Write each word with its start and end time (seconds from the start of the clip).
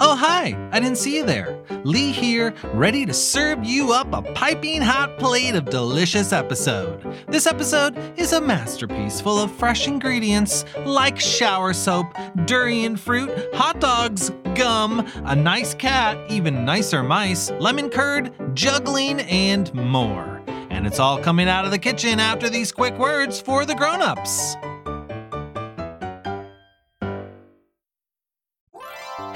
Oh, 0.00 0.14
hi! 0.14 0.56
I 0.70 0.78
didn't 0.78 0.98
see 0.98 1.16
you 1.16 1.26
there. 1.26 1.58
Lee 1.82 2.12
here, 2.12 2.54
ready 2.72 3.04
to 3.04 3.12
serve 3.12 3.64
you 3.64 3.92
up 3.92 4.06
a 4.12 4.22
piping 4.32 4.80
hot 4.80 5.18
plate 5.18 5.56
of 5.56 5.64
delicious 5.64 6.32
episode. 6.32 7.04
This 7.26 7.48
episode 7.48 7.98
is 8.16 8.32
a 8.32 8.40
masterpiece 8.40 9.20
full 9.20 9.40
of 9.40 9.50
fresh 9.50 9.88
ingredients 9.88 10.64
like 10.86 11.18
shower 11.18 11.72
soap, 11.72 12.06
durian 12.44 12.96
fruit, 12.96 13.52
hot 13.54 13.80
dogs, 13.80 14.30
gum, 14.54 15.04
a 15.24 15.34
nice 15.34 15.74
cat, 15.74 16.16
even 16.30 16.64
nicer 16.64 17.02
mice, 17.02 17.50
lemon 17.58 17.90
curd, 17.90 18.32
juggling, 18.54 19.18
and 19.22 19.74
more. 19.74 20.40
And 20.70 20.86
it's 20.86 21.00
all 21.00 21.18
coming 21.18 21.48
out 21.48 21.64
of 21.64 21.72
the 21.72 21.78
kitchen 21.78 22.20
after 22.20 22.48
these 22.48 22.70
quick 22.70 22.96
words 22.98 23.40
for 23.40 23.64
the 23.66 23.74
grown-ups. 23.74 24.54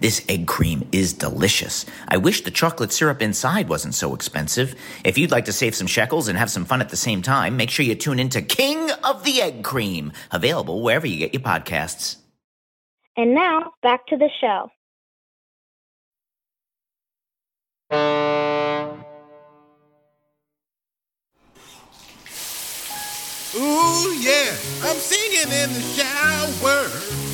This 0.00 0.24
egg 0.28 0.46
cream 0.46 0.88
is 0.92 1.12
delicious. 1.12 1.86
I 2.08 2.16
wish 2.16 2.42
the 2.42 2.50
chocolate 2.50 2.92
syrup 2.92 3.22
inside 3.22 3.68
wasn't 3.68 3.94
so 3.94 4.14
expensive. 4.14 4.74
If 5.04 5.18
you'd 5.18 5.30
like 5.30 5.44
to 5.44 5.52
save 5.52 5.74
some 5.74 5.86
shekels 5.86 6.28
and 6.28 6.38
have 6.38 6.50
some 6.50 6.64
fun 6.64 6.80
at 6.80 6.88
the 6.88 6.96
same 6.96 7.22
time, 7.22 7.56
make 7.56 7.70
sure 7.70 7.84
you 7.84 7.94
tune 7.94 8.18
into 8.18 8.42
King 8.42 8.90
of 9.04 9.24
the 9.24 9.42
Egg 9.42 9.62
Cream, 9.62 10.12
available 10.30 10.82
wherever 10.82 11.06
you 11.06 11.18
get 11.18 11.34
your 11.34 11.42
podcasts. 11.42 12.16
And 13.16 13.34
now 13.34 13.72
back 13.82 14.06
to 14.06 14.16
the 14.16 14.30
show. 14.40 14.70
Ooh, 23.52 24.14
yeah, 24.20 24.56
I'm 24.84 24.96
singing 24.96 25.52
in 25.52 25.72
the 25.74 25.80
shower, 25.96 26.86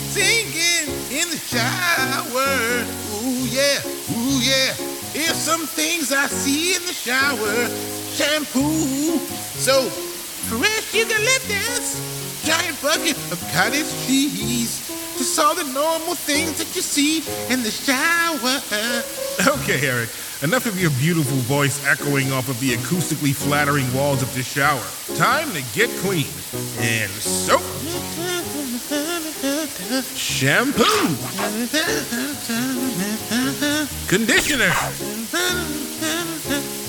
singing 0.09 0.95
in 1.10 1.30
the 1.30 1.36
shower. 1.36 2.84
Ooh, 3.22 3.46
yeah, 3.46 3.78
ooh, 4.12 4.40
yeah. 4.42 4.74
Here's 5.12 5.36
some 5.36 5.66
things 5.66 6.12
I 6.12 6.26
see 6.26 6.74
in 6.74 6.82
the 6.82 6.92
shower 6.92 7.68
shampoo, 8.16 9.18
soap, 9.60 9.92
fresh 10.48 10.94
eucalyptus, 10.94 12.00
giant 12.44 12.80
bucket 12.82 13.16
of 13.30 13.38
cottage 13.52 13.90
cheese. 14.06 14.88
Just 15.16 15.38
all 15.38 15.54
the 15.54 15.64
normal 15.72 16.14
things 16.14 16.58
that 16.58 16.74
you 16.74 16.82
see 16.82 17.18
in 17.52 17.62
the 17.62 17.70
shower. 17.70 18.60
Okay, 19.60 19.86
Eric, 19.86 20.08
enough 20.42 20.66
of 20.66 20.80
your 20.80 20.91
beautiful 20.92 21.36
voice 21.38 21.84
echoing 21.86 22.32
off 22.32 22.48
of 22.48 22.58
the 22.60 22.72
acoustically 22.72 23.34
flattering 23.34 23.92
walls 23.94 24.22
of 24.22 24.34
this 24.34 24.47
shower. 24.47 24.82
Time 25.16 25.48
to 25.52 25.62
get 25.74 25.91
clean. 26.00 26.26
And 26.78 27.10
soap, 27.10 27.62
shampoo, 30.14 30.82
conditioner, 34.08 34.72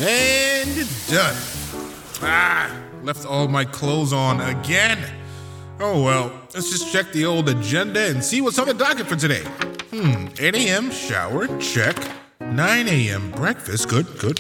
and 0.02 0.88
done. 1.08 1.36
Ah, 2.22 2.84
left 3.04 3.26
all 3.26 3.48
my 3.48 3.66
clothes 3.66 4.14
on 4.14 4.42
again. 4.42 5.00
Oh 5.80 6.04
well, 6.04 6.32
let's 6.54 6.72
just 6.72 6.92
check 6.92 7.12
the 7.12 7.26
old 7.26 7.48
agenda 7.50 8.10
and 8.10 8.24
see 8.24 8.42
what's 8.42 8.58
on 8.60 8.68
the 8.68 8.74
docket 8.74 9.06
for 9.08 9.16
today. 9.16 9.44
Hmm, 9.92 10.28
8 10.40 10.56
a.m. 10.56 10.92
shower, 10.92 11.48
check. 11.60 11.96
9 12.54 12.88
a.m. 12.88 13.32
breakfast, 13.32 13.90
good, 13.90 14.08
good. 14.20 14.40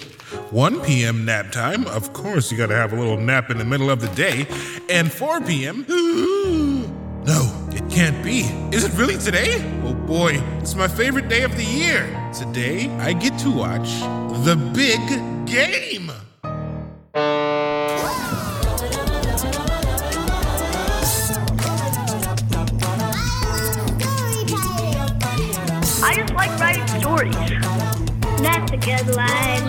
1 0.52 0.82
p.m. 0.82 1.26
nap 1.26 1.52
time, 1.52 1.86
of 1.88 2.14
course, 2.14 2.52
you 2.52 2.58
gotta 2.58 2.76
have 2.76 2.94
a 2.94 2.96
little 2.96 3.18
nap 3.18 3.50
in 3.50 3.58
the 3.58 3.66
middle 3.66 3.90
of 3.90 4.02
the 4.02 4.08
day. 4.10 4.48
And 4.90 5.12
4 5.12 5.42
p.m. 5.42 5.86
No, 7.28 7.68
it 7.74 7.84
can't 7.92 8.24
be. 8.24 8.44
Is 8.72 8.86
it 8.86 8.94
really 8.94 9.18
today? 9.18 9.62
Oh 9.84 9.94
boy, 9.94 10.42
it's 10.62 10.76
my 10.76 10.88
favorite 10.88 11.28
day 11.28 11.44
of 11.44 11.58
the 11.58 11.64
year. 11.66 12.08
Today, 12.34 12.88
I 13.00 13.12
get 13.12 13.38
to 13.40 13.52
watch 13.52 14.00
the 14.46 14.56
big 14.74 15.02
game. 15.46 16.10
That's 28.70 28.86
a 28.86 29.06
good 29.06 29.16
one. 29.16 29.64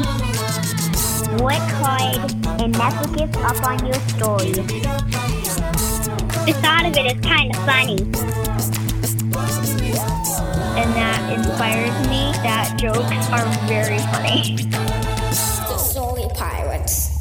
What 1.41 1.60
could 1.78 2.19
and 2.61 2.73
never 2.76 3.06
give 3.17 3.37
up 3.37 3.62
on 3.64 3.87
your 3.87 3.94
story? 3.94 4.52
The 6.44 6.52
thought 6.61 6.84
of 6.84 6.96
it 6.96 7.06
is 7.06 7.20
kind 7.25 7.55
of 7.55 7.64
funny. 7.64 7.99
And 10.81 10.90
that 10.96 11.32
inspires 11.32 12.08
me 12.08 12.32
that 12.43 12.76
jokes 12.76 13.31
are 13.31 13.46
very 13.69 13.99
funny. 13.99 14.67
The 15.69 15.78
Story 15.78 16.26
Pirates. 16.34 17.14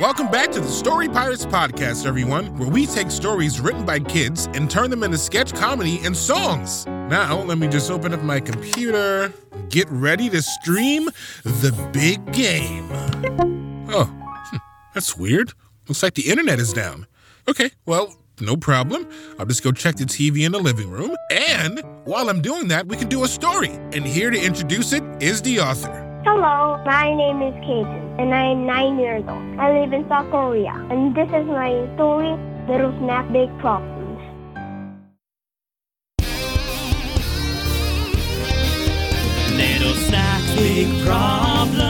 Welcome 0.00 0.32
back 0.32 0.50
to 0.50 0.58
the 0.58 0.66
Story 0.66 1.08
Pirates 1.08 1.46
Podcast, 1.46 2.06
everyone, 2.06 2.58
where 2.58 2.68
we 2.68 2.86
take 2.86 3.12
stories 3.12 3.60
written 3.60 3.86
by 3.86 4.00
kids 4.00 4.48
and 4.54 4.68
turn 4.68 4.90
them 4.90 5.04
into 5.04 5.18
sketch 5.18 5.54
comedy 5.54 6.00
and 6.02 6.16
songs. 6.16 6.88
Now, 7.08 7.42
let 7.42 7.58
me 7.58 7.68
just 7.68 7.90
open 7.90 8.14
up 8.14 8.22
my 8.22 8.40
computer, 8.40 9.32
get 9.68 9.86
ready 9.90 10.30
to 10.30 10.40
stream 10.40 11.10
the 11.42 11.70
big 11.92 12.32
game. 12.32 12.88
Oh, 13.90 14.06
hmm, 14.06 14.56
that's 14.94 15.14
weird. 15.16 15.52
Looks 15.86 16.02
like 16.02 16.14
the 16.14 16.30
internet 16.30 16.58
is 16.58 16.72
down. 16.72 17.06
Okay, 17.46 17.70
well, 17.84 18.14
no 18.40 18.56
problem. 18.56 19.06
I'll 19.38 19.44
just 19.44 19.62
go 19.62 19.70
check 19.70 19.96
the 19.96 20.04
TV 20.04 20.46
in 20.46 20.52
the 20.52 20.58
living 20.58 20.90
room. 20.90 21.14
And 21.30 21.82
while 22.04 22.30
I'm 22.30 22.40
doing 22.40 22.68
that, 22.68 22.86
we 22.86 22.96
can 22.96 23.08
do 23.08 23.22
a 23.22 23.28
story. 23.28 23.70
And 23.92 24.04
here 24.06 24.30
to 24.30 24.40
introduce 24.42 24.94
it 24.94 25.02
is 25.22 25.42
the 25.42 25.60
author. 25.60 26.00
Hello, 26.24 26.82
my 26.86 27.14
name 27.14 27.42
is 27.42 27.54
Kaden, 27.66 28.18
and 28.18 28.34
I 28.34 28.52
am 28.52 28.64
nine 28.64 28.98
years 28.98 29.22
old. 29.28 29.60
I 29.60 29.78
live 29.78 29.92
in 29.92 30.08
South 30.08 30.30
Korea, 30.30 30.72
and 30.90 31.14
this 31.14 31.28
is 31.28 31.46
my 31.46 31.86
story, 31.96 32.32
Little 32.66 32.96
Snack 32.98 33.30
Big 33.30 33.50
Problems. 33.58 33.93
Little 39.64 39.94
snacks, 39.94 40.54
big 40.56 40.88
problems. 41.06 41.80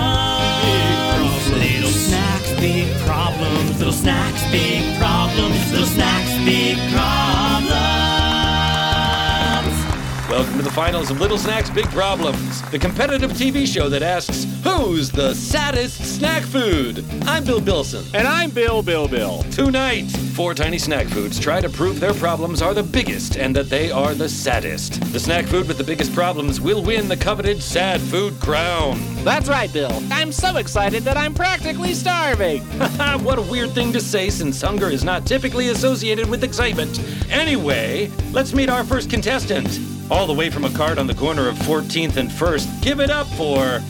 Little 1.51 1.91
snacks, 1.91 2.53
big 2.61 2.87
problems. 3.05 3.79
Little 3.79 3.93
snacks, 3.93 4.43
big 4.53 4.97
problems. 4.97 5.73
Little 5.73 5.87
snacks, 5.87 6.33
big 6.45 6.77
problems. 6.93 7.44
Welcome 10.35 10.57
to 10.57 10.63
the 10.65 10.71
finals 10.73 11.13
of 11.13 11.21
Little 11.21 11.39
Snacks 11.39 11.71
Big 11.71 11.85
Problems, 11.91 12.61
the 12.73 12.79
competitive 12.81 13.31
TV 13.35 13.69
show 13.69 13.89
that 13.89 14.03
asks, 14.03 14.49
Who's 14.65 15.09
the 15.09 15.33
saddest 15.33 16.17
snack 16.17 16.43
food? 16.43 17.05
I'm 17.23 17.45
Bill 17.45 17.61
Bilson. 17.61 18.05
And 18.13 18.27
I'm 18.27 18.51
Bill 18.51 18.83
Bill 18.83 19.07
Bill. 19.07 19.45
Tonight, 19.53 20.11
four 20.35 20.53
tiny 20.53 20.77
snack 20.77 21.07
foods 21.07 21.39
try 21.39 21.61
to 21.61 21.69
prove 21.69 22.01
their 22.01 22.15
problems 22.15 22.63
are 22.63 22.75
the 22.75 22.83
biggest 22.83 23.37
and 23.37 23.55
that 23.55 23.71
they 23.71 23.93
are 23.93 24.13
the 24.13 24.29
saddest. 24.29 25.01
The 25.13 25.21
snack 25.21 25.45
food 25.45 25.69
with 25.69 25.79
the 25.79 25.85
biggest 25.85 26.13
problems 26.13 26.61
will 26.61 26.83
win 26.83 27.07
the 27.07 27.17
coveted 27.17 27.63
Sad 27.63 28.01
Food 28.01 28.35
Crown. 28.41 28.99
That's 29.23 29.49
right, 29.49 29.73
Bill. 29.73 30.03
I'm 30.11 30.33
so 30.33 30.57
excited 30.57 31.05
that 31.05 31.17
I'm 31.17 31.33
practically 31.33 31.95
starving. 31.95 32.63
what 33.23 33.39
a 33.39 33.43
weird 33.43 33.71
thing 33.71 33.93
to 33.93 34.01
say 34.01 34.31
since 34.31 34.61
hunger 34.61 34.89
is 34.89 35.05
not 35.05 35.27
typically 35.27 35.69
associated 35.69 36.29
with 36.29 36.43
excitement. 36.43 36.99
Anyway, 37.31 38.11
let's 38.33 38.53
meet 38.53 38.69
our 38.69 38.83
first 38.83 39.09
contestant. 39.09 39.94
All 40.11 40.27
the 40.27 40.35
way 40.35 40.51
from 40.51 40.65
a 40.65 40.71
cart 40.71 40.99
on 40.99 41.07
the 41.07 41.15
corner 41.15 41.49
of 41.49 41.57
14th 41.61 42.19
and 42.19 42.29
1st, 42.29 42.83
give 42.83 43.01
it 43.01 43.09
up 43.09 43.27
for 43.29 43.81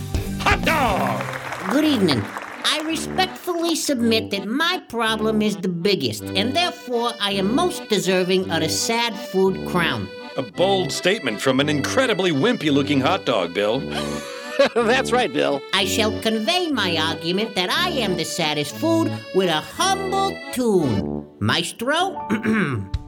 Hot 0.41 0.65
Dog! 0.65 1.71
Good 1.73 1.85
evening. 1.85 2.23
I 2.65 2.83
respectfully 2.87 3.75
submit 3.75 4.31
that 4.31 4.47
my 4.47 4.81
problem 4.89 5.43
is 5.43 5.57
the 5.57 5.69
biggest, 5.69 6.23
and 6.23 6.55
therefore 6.55 7.13
I 7.21 7.33
am 7.33 7.53
most 7.53 7.89
deserving 7.89 8.49
of 8.53 8.61
the 8.61 8.69
sad 8.69 9.15
food 9.15 9.67
crown. 9.69 10.09
A 10.37 10.43
bold 10.43 10.93
statement 10.93 11.41
from 11.41 11.59
an 11.59 11.69
incredibly 11.69 12.31
wimpy 12.31 12.73
looking 12.73 13.01
hot 13.01 13.27
dog, 13.27 13.53
Bill. 13.53 13.81
That's 14.75 15.11
right, 15.11 15.33
Bill. 15.33 15.61
I 15.73 15.85
shall 15.85 16.17
convey 16.21 16.69
my 16.69 16.97
argument 16.97 17.57
that 17.57 17.71
I 17.71 17.91
am 17.91 18.17
the 18.17 18.25
saddest 18.25 18.77
food 18.77 19.13
with 19.35 19.49
a 19.49 19.61
humble 19.61 20.39
tune. 20.53 21.27
Maestro? 21.41 22.29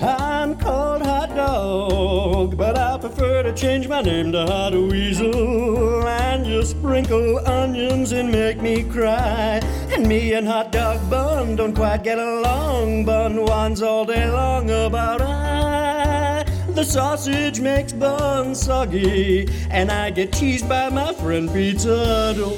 I'm 0.00 0.56
called 0.58 1.02
Hot 1.02 1.34
Dog, 1.34 2.56
but 2.56 2.76
I 2.76 2.98
prefer 2.98 3.42
to 3.42 3.52
change 3.54 3.88
my 3.88 4.02
name 4.02 4.30
to 4.32 4.44
Hot 4.44 4.74
Weasel. 4.74 6.06
And 6.06 6.46
you 6.46 6.62
sprinkle 6.64 7.38
onions 7.46 8.12
and 8.12 8.30
make 8.30 8.60
me 8.60 8.82
cry. 8.82 9.60
And 9.94 10.06
me 10.06 10.34
and 10.34 10.46
Hot 10.46 10.70
Dog 10.70 11.08
Bun 11.08 11.56
don't 11.56 11.74
quite 11.74 12.04
get 12.04 12.18
along. 12.18 13.06
Bun 13.06 13.42
whines 13.46 13.80
all 13.80 14.04
day 14.04 14.30
long 14.30 14.70
about 14.70 15.22
I. 15.22 16.44
The 16.68 16.84
sausage 16.84 17.58
makes 17.58 17.94
Bun 17.94 18.54
soggy, 18.54 19.48
and 19.70 19.90
I 19.90 20.10
get 20.10 20.30
teased 20.30 20.68
by 20.68 20.90
my 20.90 21.14
friend 21.14 21.50
Pizza 21.50 22.34
Dog. 22.36 22.52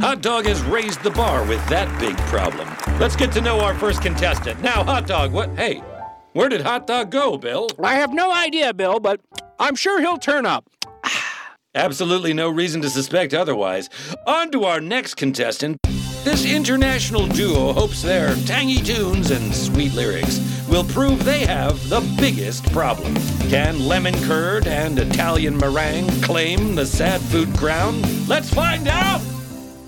Hot 0.00 0.20
Dog 0.20 0.46
has 0.46 0.60
raised 0.64 1.04
the 1.04 1.12
bar 1.12 1.44
with 1.44 1.64
that 1.68 1.96
big 2.00 2.16
problem. 2.26 2.73
Let's 3.00 3.16
get 3.16 3.32
to 3.32 3.40
know 3.40 3.60
our 3.60 3.74
first 3.74 4.02
contestant. 4.02 4.62
Now, 4.62 4.84
Hot 4.84 5.06
Dog, 5.06 5.32
what? 5.32 5.50
Hey, 5.56 5.82
where 6.32 6.48
did 6.48 6.60
Hot 6.60 6.86
Dog 6.86 7.10
go, 7.10 7.36
Bill? 7.36 7.68
I 7.82 7.96
have 7.96 8.12
no 8.12 8.32
idea, 8.32 8.72
Bill, 8.72 9.00
but 9.00 9.20
I'm 9.58 9.74
sure 9.74 10.00
he'll 10.00 10.16
turn 10.16 10.46
up. 10.46 10.70
Absolutely 11.74 12.32
no 12.32 12.48
reason 12.48 12.80
to 12.82 12.90
suspect 12.90 13.34
otherwise. 13.34 13.90
On 14.26 14.50
to 14.52 14.64
our 14.64 14.80
next 14.80 15.14
contestant. 15.14 15.78
This 16.24 16.50
international 16.50 17.26
duo 17.26 17.72
hopes 17.72 18.00
their 18.00 18.34
tangy 18.46 18.82
tunes 18.82 19.30
and 19.30 19.54
sweet 19.54 19.92
lyrics 19.92 20.40
will 20.68 20.84
prove 20.84 21.24
they 21.24 21.44
have 21.44 21.88
the 21.88 22.00
biggest 22.18 22.72
problem. 22.72 23.14
Can 23.50 23.80
lemon 23.80 24.14
curd 24.22 24.66
and 24.66 24.98
Italian 24.98 25.56
meringue 25.58 26.08
claim 26.22 26.74
the 26.74 26.86
sad 26.86 27.20
food 27.20 27.54
crown? 27.58 28.00
Let's 28.26 28.48
find 28.52 28.88
out! 28.88 29.20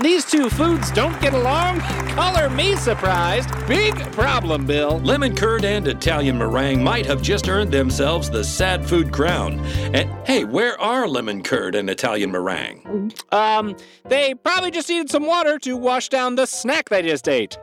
These 0.00 0.24
two 0.24 0.48
foods 0.48 0.90
don't 0.92 1.20
get 1.20 1.34
along? 1.34 1.80
Color 1.80 2.48
me 2.48 2.74
surprised. 2.74 3.50
Big 3.68 3.94
problem, 4.12 4.64
Bill. 4.64 4.98
Lemon 5.00 5.36
curd 5.36 5.62
and 5.62 5.86
Italian 5.86 6.38
meringue 6.38 6.82
might 6.82 7.04
have 7.04 7.20
just 7.20 7.50
earned 7.50 7.70
themselves 7.70 8.30
the 8.30 8.42
sad 8.42 8.88
food 8.88 9.12
crown. 9.12 9.60
And 9.94 10.10
hey, 10.26 10.44
where 10.44 10.80
are 10.80 11.06
lemon 11.06 11.42
curd 11.42 11.74
and 11.74 11.90
Italian 11.90 12.32
meringue? 12.32 13.12
Um, 13.30 13.76
they 14.06 14.34
probably 14.34 14.70
just 14.70 14.88
needed 14.88 15.10
some 15.10 15.26
water 15.26 15.58
to 15.58 15.76
wash 15.76 16.08
down 16.08 16.34
the 16.34 16.46
snack 16.46 16.88
they 16.88 17.02
just 17.02 17.28
ate. 17.28 17.58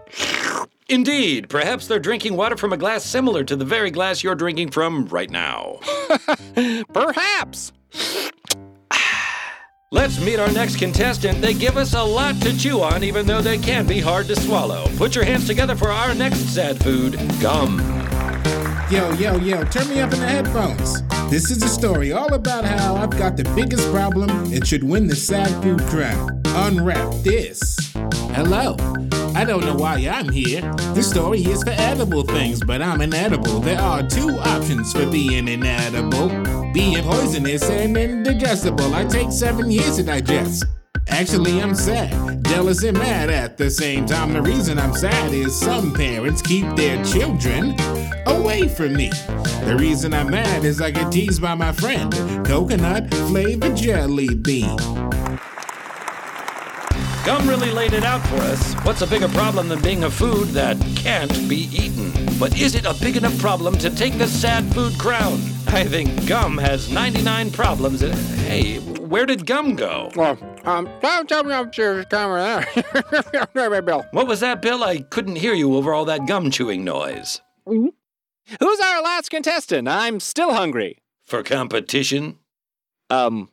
Indeed, 0.90 1.50
perhaps 1.50 1.88
they're 1.88 2.00
drinking 2.00 2.36
water 2.36 2.56
from 2.56 2.72
a 2.72 2.78
glass 2.78 3.04
similar 3.04 3.44
to 3.46 3.56
the 3.56 3.66
very 3.66 3.90
glass 3.90 4.24
you're 4.24 4.36
drinking 4.36 4.70
from 4.70 5.08
right 5.08 5.32
now. 5.32 5.80
perhaps. 6.94 7.74
Let's 9.90 10.20
meet 10.20 10.38
our 10.38 10.52
next 10.52 10.80
contestant. 10.80 11.40
They 11.40 11.54
give 11.54 11.78
us 11.78 11.94
a 11.94 12.04
lot 12.04 12.36
to 12.42 12.58
chew 12.58 12.82
on, 12.82 13.06
even 13.06 13.26
though 13.26 13.42
they 13.42 13.58
can 13.58 13.88
be 13.88 14.02
hard 14.02 14.28
to 14.28 14.36
swallow. 14.36 14.86
Put 14.98 15.16
your 15.16 15.24
hands 15.24 15.48
together 15.48 15.78
for 15.78 15.94
our 15.94 16.14
next 16.14 16.40
sad 16.54 16.78
food 16.84 17.14
gum. 17.42 17.80
Yo, 18.92 19.14
yo, 19.14 19.38
yo, 19.38 19.64
turn 19.64 19.88
me 19.88 20.02
up 20.02 20.12
in 20.12 20.20
the 20.20 20.28
headphones. 20.28 21.04
This 21.32 21.50
is 21.52 21.64
a 21.64 21.70
story 21.70 22.12
all 22.12 22.34
about 22.34 22.66
how 22.66 22.98
I've 22.98 23.18
got 23.18 23.38
the 23.38 23.46
biggest 23.56 23.90
problem 23.94 24.30
and 24.52 24.68
should 24.68 24.84
win 24.84 25.08
the 25.08 25.16
sad 25.16 25.48
food 25.64 25.80
crown. 25.84 26.42
Unwrap 26.48 27.10
this. 27.24 27.78
Hello. 28.34 28.76
I 29.38 29.46
don't 29.46 29.64
know 29.64 29.76
why 29.76 29.98
I'm 30.12 30.30
here. 30.30 30.62
This 30.96 31.12
story 31.12 31.42
is 31.42 31.62
for 31.62 31.70
edible 31.70 32.24
things, 32.24 32.60
but 32.64 32.82
I'm 32.82 33.02
inedible. 33.02 33.60
There 33.60 33.80
are 33.80 34.02
two 34.02 34.32
options 34.40 34.92
for 34.92 35.06
being 35.12 35.48
inedible 35.48 36.30
being 36.74 37.04
poisonous 37.04 37.70
and 37.70 37.96
indigestible. 37.96 38.96
I 38.96 39.06
take 39.06 39.32
seven 39.32 39.70
years 39.70 39.98
to 39.98 40.04
digest. 40.04 40.66
Actually, 41.10 41.62
I'm 41.62 41.76
sad, 41.76 42.46
jealous, 42.46 42.84
and 42.84 42.98
mad 42.98 43.30
at 43.30 43.58
the 43.58 43.70
same 43.70 44.08
time. 44.08 44.34
The 44.34 44.42
reason 44.42 44.80
I'm 44.80 44.96
sad 44.96 45.32
is 45.32 45.56
some 45.56 45.94
parents 45.94 46.42
keep 46.42 46.66
their 46.76 47.04
children 47.06 47.76
away 48.26 48.68
from 48.68 48.94
me. 48.94 49.10
The 49.66 49.78
reason 49.80 50.16
I'm 50.16 50.32
mad 50.32 50.66
is 50.66 50.82
I 50.82 50.90
get 50.90 51.12
teased 51.12 51.44
by 51.44 51.54
my 51.54 51.74
friend, 51.74 52.12
coconut 52.44 53.14
flavored 53.30 53.78
jelly 53.78 54.34
bean. 54.34 54.78
Gum 57.28 57.46
really 57.46 57.72
laid 57.72 57.92
it 57.92 58.06
out 58.06 58.26
for 58.28 58.38
us. 58.38 58.74
What's 58.86 59.02
a 59.02 59.06
bigger 59.06 59.28
problem 59.28 59.68
than 59.68 59.82
being 59.82 60.06
a 60.06 60.10
food 60.10 60.48
that 60.52 60.78
can't 60.96 61.30
be 61.50 61.68
eaten? 61.74 62.14
But 62.40 62.58
is 62.58 62.74
it 62.74 62.86
a 62.86 62.96
big 63.02 63.18
enough 63.18 63.38
problem 63.38 63.78
to 63.80 63.90
take 63.90 64.18
the 64.18 64.28
sad 64.28 64.64
food 64.74 64.98
crown? 64.98 65.34
I 65.68 65.84
think 65.84 66.26
gum 66.26 66.58
has 66.58 66.90
99 66.90 67.52
problems. 67.52 68.00
Hey, 68.00 68.78
where 68.80 69.26
did 69.26 69.46
gum 69.46 69.76
go? 69.76 70.10
Well, 70.16 70.40
um, 70.64 70.88
tell 71.02 71.44
me 71.44 71.54
I'm 71.54 71.74
serious 71.74 72.06
camera 72.10 72.66
there. 73.54 73.82
Bill. 73.82 74.06
What 74.12 74.26
was 74.28 74.40
that, 74.40 74.62
Bill? 74.62 74.82
I 74.86 75.00
couldn't 75.00 75.36
hear 75.36 75.54
you 75.54 75.76
over 75.76 75.94
all 75.94 76.06
that 76.06 76.28
gum 76.28 76.50
chewing 76.50 76.86
noise. 76.86 77.42
Mm-hmm. 77.68 77.88
Who's 78.58 78.80
our 78.80 79.02
last 79.02 79.32
contestant? 79.32 79.90
I'm 79.90 80.22
still 80.22 80.54
hungry. 80.54 81.00
For 81.26 81.44
competition? 81.44 82.38
Um, 83.10 83.50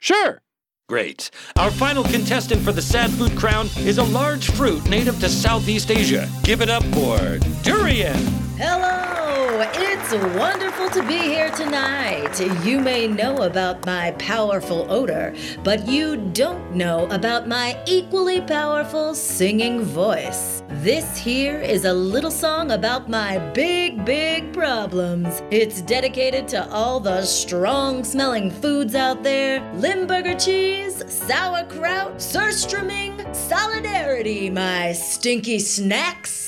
sure. 0.00 0.42
Great. 0.88 1.32
Our 1.56 1.72
final 1.72 2.04
contestant 2.04 2.62
for 2.62 2.70
the 2.70 2.80
Sad 2.80 3.10
Food 3.10 3.36
Crown 3.36 3.68
is 3.78 3.98
a 3.98 4.04
large 4.04 4.52
fruit 4.52 4.88
native 4.88 5.18
to 5.18 5.28
Southeast 5.28 5.90
Asia. 5.90 6.30
Give 6.44 6.60
it 6.60 6.70
up 6.70 6.84
for 6.94 7.38
durian. 7.64 8.16
Hello! 8.56 9.25
It's 9.60 10.12
wonderful 10.36 10.90
to 10.90 11.02
be 11.06 11.18
here 11.18 11.50
tonight. 11.50 12.38
You 12.64 12.78
may 12.78 13.06
know 13.06 13.42
about 13.42 13.86
my 13.86 14.10
powerful 14.12 14.86
odor, 14.90 15.34
but 15.64 15.88
you 15.88 16.16
don't 16.32 16.74
know 16.74 17.06
about 17.06 17.48
my 17.48 17.82
equally 17.86 18.42
powerful 18.42 19.14
singing 19.14 19.82
voice. 19.82 20.62
This 20.68 21.16
here 21.16 21.60
is 21.60 21.86
a 21.86 21.92
little 21.92 22.30
song 22.30 22.72
about 22.72 23.08
my 23.08 23.38
big, 23.52 24.04
big 24.04 24.52
problems. 24.52 25.42
It's 25.50 25.80
dedicated 25.80 26.48
to 26.48 26.68
all 26.70 27.00
the 27.00 27.22
strong 27.22 28.04
smelling 28.04 28.50
foods 28.50 28.94
out 28.94 29.22
there 29.22 29.60
Limburger 29.74 30.34
cheese, 30.34 31.02
sauerkraut, 31.10 32.16
surströmming, 32.16 33.34
solidarity, 33.34 34.50
my 34.50 34.92
stinky 34.92 35.58
snacks. 35.58 36.45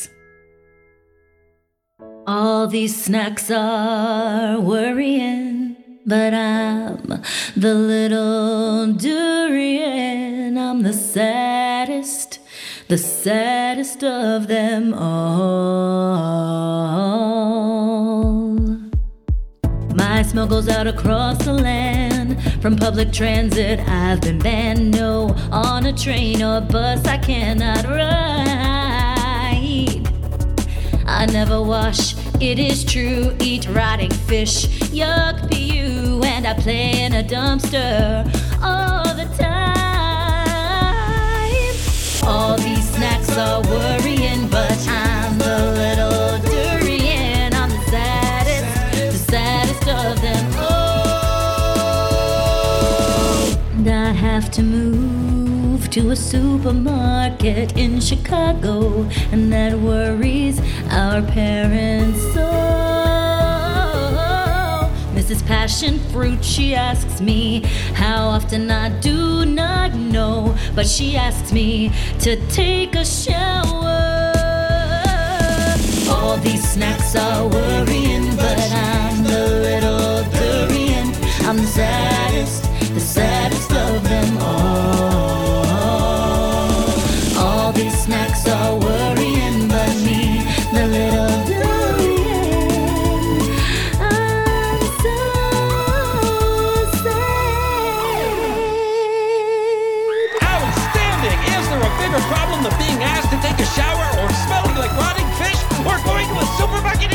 All 2.31 2.67
these 2.67 2.95
snacks 3.05 3.51
are 3.51 4.61
worrying, 4.61 5.79
but 6.05 6.35
I'm 6.35 7.23
the 7.57 7.75
little 7.75 8.93
durian. 8.93 10.59
I'm 10.59 10.83
the 10.83 10.93
saddest, 10.93 12.41
the 12.89 12.99
saddest 12.99 14.05
of 14.05 14.47
them 14.47 14.93
all. 14.93 16.19
My 19.95 20.21
smell 20.21 20.47
goes 20.47 20.69
out 20.69 20.87
across 20.87 21.43
the 21.47 21.55
land. 21.55 22.43
From 22.61 22.77
public 22.77 23.11
transit, 23.11 23.81
I've 23.89 24.21
been 24.21 24.39
banned. 24.39 24.91
No, 24.91 25.35
on 25.51 25.87
a 25.87 25.95
train 25.95 26.43
or 26.43 26.61
bus, 26.61 27.07
I 27.07 27.17
cannot 27.17 27.87
ride. 27.87 28.19
I 31.11 31.25
never 31.27 31.63
wash, 31.63 32.15
it 32.41 32.59
is 32.59 32.85
true. 32.85 33.35
Eat 33.41 33.69
rotting 33.69 34.11
fish, 34.11 34.67
yuck, 34.91 35.51
pu, 35.51 36.23
and 36.25 36.47
I 36.47 36.55
play 36.55 37.03
in 37.03 37.13
a 37.15 37.23
dumpster 37.23 38.25
all 38.63 39.05
the 39.15 39.27
time. 39.37 39.69
All 42.27 42.57
these 42.57 42.89
snacks 42.91 43.37
are 43.37 43.63
worrying, 43.63 44.49
but 44.49 44.79
I'm 44.89 45.39
the 45.39 45.73
little 45.83 46.39
durian. 46.51 47.55
I'm 47.55 47.71
the 47.71 47.83
saddest, 47.91 48.67
the 49.13 49.19
saddest 49.33 49.89
of 49.89 50.21
them 50.21 50.55
all. 50.59 51.09
And 53.79 53.89
I 53.89 54.13
have 54.13 54.51
to 54.53 54.63
move 54.63 55.89
to 55.91 56.11
a 56.11 56.17
supermarket 56.17 57.77
in 57.77 58.01
Chicago, 58.01 59.09
and 59.33 59.53
that 59.53 59.79
worries 59.79 60.61
our 60.91 61.23
parents 61.23 62.28
Passion 65.49 65.99
Fruit, 66.11 66.45
she 66.45 66.75
asks 66.75 67.23
me 67.23 67.63
how 67.95 68.29
often 68.29 68.71
I 68.71 68.91
do 69.01 69.47
not 69.47 69.95
know, 69.95 70.55
but 70.75 70.87
she 70.87 71.17
asks 71.17 71.53
me 71.53 71.91
to 72.21 72.37
take 72.49 72.95
a 72.95 73.03
shower. 73.03 74.35
All 76.11 76.37
these 76.37 76.71
snacks 76.71 77.17
are 77.17 77.49
worrying, 77.49 78.37
but 78.37 78.59
I'm 78.59 79.25
the 79.25 79.47
little 79.69 80.23
durian. 80.39 81.15
I'm 81.49 81.57
the 81.57 81.67
saddest, 81.67 82.65
the 82.93 83.01
saddest 83.01 83.73
of 83.73 84.05
them 84.05 84.37
all. 84.43 85.65
All 87.39 87.73
these 87.73 87.99
snacks 88.05 88.47
are 88.47 88.77
worrying, 88.79 89.28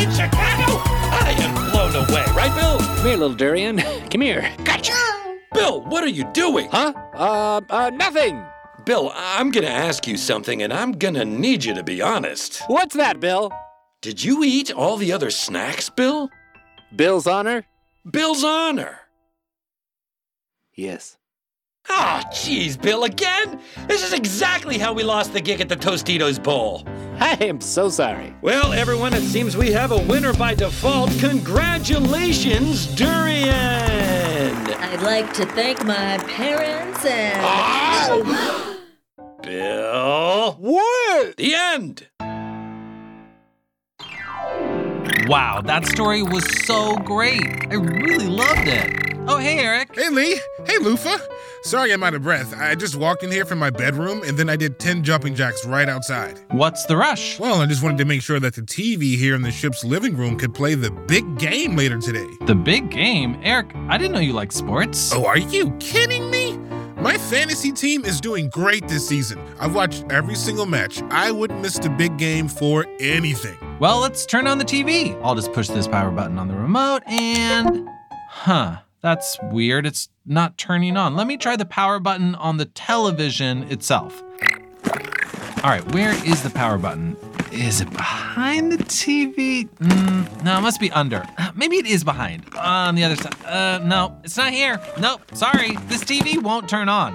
in 0.03 0.12
Chicago? 0.12 0.81
I 0.86 1.33
am 1.39 1.72
blown 1.72 1.95
away, 1.95 2.25
right, 2.36 2.53
Bill? 2.53 2.77
Come 2.77 3.05
here, 3.05 3.17
little 3.17 3.33
durian. 3.33 3.77
Come 4.12 4.22
here. 4.22 4.53
Gotcha! 4.65 4.93
Bill, 5.53 5.81
what 5.81 6.03
are 6.03 6.10
you 6.10 6.25
doing? 6.33 6.67
Huh? 6.69 6.93
Uh, 7.13 7.62
uh, 7.69 7.89
nothing. 7.91 8.43
Bill, 8.86 9.13
I'm 9.15 9.50
gonna 9.50 9.67
ask 9.67 10.05
you 10.05 10.17
something 10.17 10.62
and 10.62 10.74
I'm 10.74 10.91
gonna 10.91 11.24
need 11.24 11.63
you 11.63 11.74
to 11.75 11.83
be 11.83 12.01
honest. 12.01 12.62
What's 12.67 12.95
that, 12.95 13.22
Bill? 13.22 13.51
Did 14.01 14.22
you 14.22 14.43
eat 14.43 14.74
all 14.74 14.98
the 14.98 15.13
other 15.13 15.31
snacks, 15.31 15.89
Bill? 15.89 16.29
Bill's 16.93 17.25
honor? 17.25 17.63
Bill's 18.10 18.43
honor. 18.43 19.00
Yes. 20.75 21.17
Ah, 21.88 22.24
jeez, 22.31 22.81
Bill, 22.81 23.05
again? 23.05 23.62
This 23.88 24.03
is 24.03 24.12
exactly 24.12 24.77
how 24.77 24.91
we 24.91 25.03
lost 25.03 25.31
the 25.31 25.41
gig 25.41 25.62
at 25.62 25.69
the 25.69 25.77
Tostitos 25.77 26.41
Bowl. 26.41 26.83
I 27.20 27.38
am 27.41 27.62
so 27.62 27.89
sorry. 27.89 28.34
Well, 28.41 28.74
everyone, 28.74 29.13
it 29.13 29.22
seems 29.22 29.55
we 29.55 29.72
have 29.72 29.91
a 29.91 30.01
winner 30.03 30.34
by 30.34 30.55
default. 30.55 31.12
Congratulations, 31.20 32.88
Durian! 32.96 33.53
I'd 33.53 35.01
like 35.01 35.32
to 35.34 35.46
thank 35.46 35.86
my 35.86 36.17
parents 36.27 37.05
and. 37.05 37.41
Ah! 37.43 38.08
Oh. 38.10 38.79
Bill. 39.43 40.53
What? 40.60 41.38
The 41.38 41.53
end. 41.53 42.08
Wow, 45.27 45.62
that 45.65 45.86
story 45.86 46.24
was 46.24 46.43
so 46.65 46.96
great. 46.98 47.43
I 47.70 47.75
really 47.75 48.27
loved 48.27 48.67
it. 48.67 49.12
Oh, 49.25 49.38
hey, 49.38 49.60
Eric. 49.60 49.96
Hey, 49.96 50.10
Lee. 50.10 50.39
Hey, 50.65 50.77
Lufa. 50.80 51.18
Sorry 51.62 51.94
I'm 51.94 52.03
out 52.03 52.13
of 52.13 52.24
breath. 52.24 52.53
I 52.60 52.75
just 52.75 52.98
walked 52.98 53.24
in 53.24 53.32
here 53.32 53.46
from 53.46 53.58
my 53.58 53.70
bedroom 53.70 54.22
and 54.25 54.38
then 54.38 54.50
I 54.50 54.58
did 54.58 54.80
10 54.80 55.01
jumping 55.01 55.34
jacks 55.34 55.65
right 55.65 55.88
outside. 55.88 56.42
What's 56.51 56.86
the 56.88 56.98
rush? 56.98 57.39
Well, 57.39 57.62
I 57.62 57.65
just 57.65 57.82
wanted 57.82 58.00
to 58.00 58.06
make 58.06 58.22
sure 58.22 58.42
that 58.42 58.53
the 58.53 58.63
TV 58.63 59.18
here 59.18 59.34
in 59.34 59.42
the 59.42 59.51
ship's 59.51 59.86
living 59.86 60.18
room 60.18 60.38
could 60.38 60.53
play 60.53 60.75
the 60.75 60.92
big 60.92 61.38
game 61.39 61.77
later 61.77 62.00
today. 62.00 62.27
The 62.48 62.53
big 62.56 62.92
game? 62.92 63.39
Eric, 63.44 63.72
I 63.88 63.98
didn't 63.98 64.12
know 64.12 64.20
you 64.20 64.34
liked 64.34 64.51
sports. 64.51 65.13
Oh, 65.13 65.25
are 65.25 65.38
you 65.38 65.72
kidding 65.80 66.30
me? 66.30 66.58
My 66.98 67.18
fantasy 67.18 67.72
team 67.72 68.03
is 68.03 68.20
doing 68.20 68.50
great 68.50 68.89
this 68.89 69.08
season. 69.08 69.42
I've 69.58 69.74
watched 69.74 70.03
every 70.10 70.36
single 70.36 70.65
match. 70.65 71.01
I 71.12 71.32
wouldn't 71.32 71.62
miss 71.62 71.80
the 71.80 71.89
big 71.89 72.18
game 72.18 72.50
for 72.50 72.86
anything. 73.00 73.58
Well, 73.80 74.00
let's 74.00 74.25
turn 74.25 74.48
on 74.48 74.58
the 74.58 74.65
TV. 74.65 75.18
I'll 75.24 75.36
just 75.36 75.53
push 75.53 75.70
this 75.70 75.88
power 75.88 76.12
button 76.12 76.38
on 76.38 76.50
the 76.50 76.56
remote 76.56 77.03
and. 77.08 77.88
Huh, 78.30 78.77
that's 79.03 79.38
weird. 79.51 79.86
It's 79.86 80.10
not 80.25 80.57
turning 80.57 80.98
on. 80.98 81.15
Let 81.15 81.27
me 81.27 81.38
try 81.38 81.55
the 81.57 81.65
power 81.65 82.00
button 82.00 82.33
on 82.36 82.57
the 82.57 82.65
television 82.65 83.63
itself. 83.63 84.24
All 85.63 85.69
right, 85.69 85.83
where 85.93 86.13
is 86.25 86.41
the 86.41 86.50
power 86.50 86.77
button? 86.77 87.15
Is 87.51 87.81
it 87.81 87.91
behind 87.91 88.72
the 88.72 88.77
TV? 88.77 89.69
Mm, 89.69 90.43
no, 90.43 90.57
it 90.57 90.62
must 90.62 90.79
be 90.79 90.89
under. 90.91 91.24
Maybe 91.55 91.75
it 91.75 91.86
is 91.86 92.03
behind. 92.03 92.45
On 92.57 92.95
the 92.95 93.03
other 93.03 93.15
side. 93.15 93.36
Uh, 93.45 93.79
no, 93.83 94.17
it's 94.24 94.38
not 94.38 94.51
here. 94.51 94.81
Nope, 95.00 95.22
sorry. 95.33 95.75
This 95.88 96.03
TV 96.03 96.41
won't 96.41 96.67
turn 96.67 96.89
on. 96.89 97.13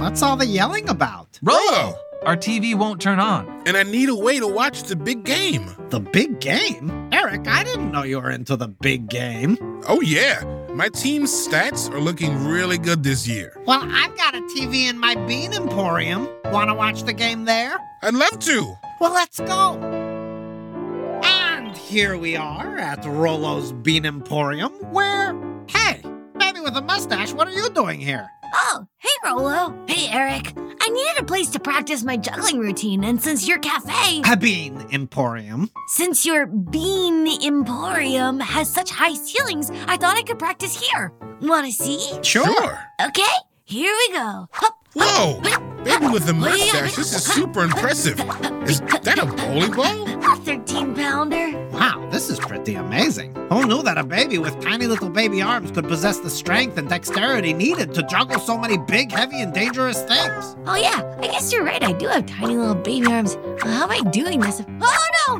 What's 0.00 0.22
all 0.22 0.36
the 0.36 0.46
yelling 0.46 0.88
about? 0.88 1.38
Rolo! 1.42 1.94
Our 2.24 2.36
TV 2.36 2.74
won't 2.74 3.00
turn 3.00 3.20
on. 3.20 3.62
And 3.66 3.76
I 3.76 3.84
need 3.84 4.08
a 4.08 4.14
way 4.14 4.40
to 4.40 4.46
watch 4.46 4.82
the 4.84 4.96
big 4.96 5.24
game. 5.24 5.70
The 5.90 6.00
big 6.00 6.40
game? 6.40 7.07
Eric, 7.18 7.48
I 7.48 7.64
didn't 7.64 7.90
know 7.90 8.04
you 8.04 8.20
were 8.20 8.30
into 8.30 8.54
the 8.54 8.68
big 8.68 9.08
game. 9.08 9.58
Oh, 9.88 10.00
yeah. 10.00 10.44
My 10.72 10.88
team's 10.88 11.32
stats 11.32 11.92
are 11.92 11.98
looking 11.98 12.44
really 12.44 12.78
good 12.78 13.02
this 13.02 13.26
year. 13.26 13.60
Well, 13.66 13.82
I've 13.82 14.16
got 14.16 14.36
a 14.36 14.40
TV 14.42 14.88
in 14.88 15.00
my 15.00 15.16
bean 15.26 15.52
emporium. 15.52 16.28
Want 16.52 16.70
to 16.70 16.74
watch 16.74 17.02
the 17.02 17.12
game 17.12 17.44
there? 17.44 17.76
I'd 18.04 18.14
love 18.14 18.38
to. 18.38 18.72
Well, 19.00 19.12
let's 19.12 19.40
go. 19.40 19.80
And 21.24 21.76
here 21.76 22.16
we 22.16 22.36
are 22.36 22.78
at 22.78 23.04
Rolo's 23.04 23.72
Bean 23.72 24.06
Emporium, 24.06 24.70
where, 24.92 25.34
hey, 25.66 26.00
baby 26.38 26.60
with 26.60 26.76
a 26.76 26.82
mustache, 26.82 27.32
what 27.32 27.48
are 27.48 27.52
you 27.52 27.68
doing 27.70 27.98
here? 27.98 28.28
Oh, 28.54 28.86
hey 28.98 29.08
Rolo. 29.24 29.78
Hey 29.86 30.08
Eric. 30.10 30.52
I 30.80 30.88
needed 30.90 31.18
a 31.18 31.24
place 31.24 31.50
to 31.50 31.60
practice 31.60 32.02
my 32.04 32.16
juggling 32.16 32.58
routine, 32.58 33.04
and 33.04 33.20
since 33.22 33.46
your 33.46 33.58
cafe, 33.58 34.22
A 34.30 34.36
Bean 34.36 34.86
Emporium. 34.92 35.70
since 35.88 36.24
your 36.24 36.46
bean 36.46 37.26
emporium 37.44 38.40
has 38.40 38.72
such 38.72 38.90
high 38.90 39.14
ceilings, 39.14 39.70
I 39.86 39.96
thought 39.96 40.16
I 40.16 40.22
could 40.22 40.38
practice 40.38 40.80
here. 40.80 41.12
Wanna 41.42 41.72
see? 41.72 42.00
Sure. 42.22 42.78
Okay, 43.04 43.22
here 43.64 43.92
we 43.94 44.14
go. 44.14 44.46
Hup, 44.52 44.74
Whoa! 44.94 45.40
Baby 45.84 46.08
with 46.08 46.26
the 46.26 46.32
mustache, 46.34 46.96
this 46.96 47.14
is 47.14 47.24
super 47.24 47.62
impressive. 47.62 48.18
Is 48.68 48.80
that 48.80 49.18
a 49.18 49.26
bowling 49.26 49.72
ball? 49.72 50.32
A 50.32 50.36
13 50.36 50.94
pounder. 50.94 51.67
Wow, 51.78 52.08
this 52.10 52.28
is 52.28 52.40
pretty 52.40 52.74
amazing. 52.74 53.32
Who 53.50 53.64
knew 53.64 53.84
that 53.84 53.98
a 53.98 54.02
baby 54.02 54.38
with 54.38 54.60
tiny 54.60 54.88
little 54.88 55.08
baby 55.08 55.40
arms 55.40 55.70
could 55.70 55.86
possess 55.86 56.18
the 56.18 56.28
strength 56.28 56.76
and 56.76 56.88
dexterity 56.88 57.52
needed 57.52 57.94
to 57.94 58.02
juggle 58.02 58.40
so 58.40 58.58
many 58.58 58.76
big, 58.76 59.12
heavy, 59.12 59.40
and 59.42 59.54
dangerous 59.54 60.02
things? 60.02 60.56
Oh 60.66 60.74
yeah, 60.74 61.16
I 61.20 61.28
guess 61.28 61.52
you're 61.52 61.62
right. 61.62 61.80
I 61.80 61.92
do 61.92 62.08
have 62.08 62.26
tiny 62.26 62.56
little 62.56 62.74
baby 62.74 63.06
arms. 63.06 63.36
How 63.62 63.84
am 63.84 63.90
I 63.92 64.00
doing 64.10 64.40
this? 64.40 64.60
Oh 64.80 65.06
no! 65.28 65.34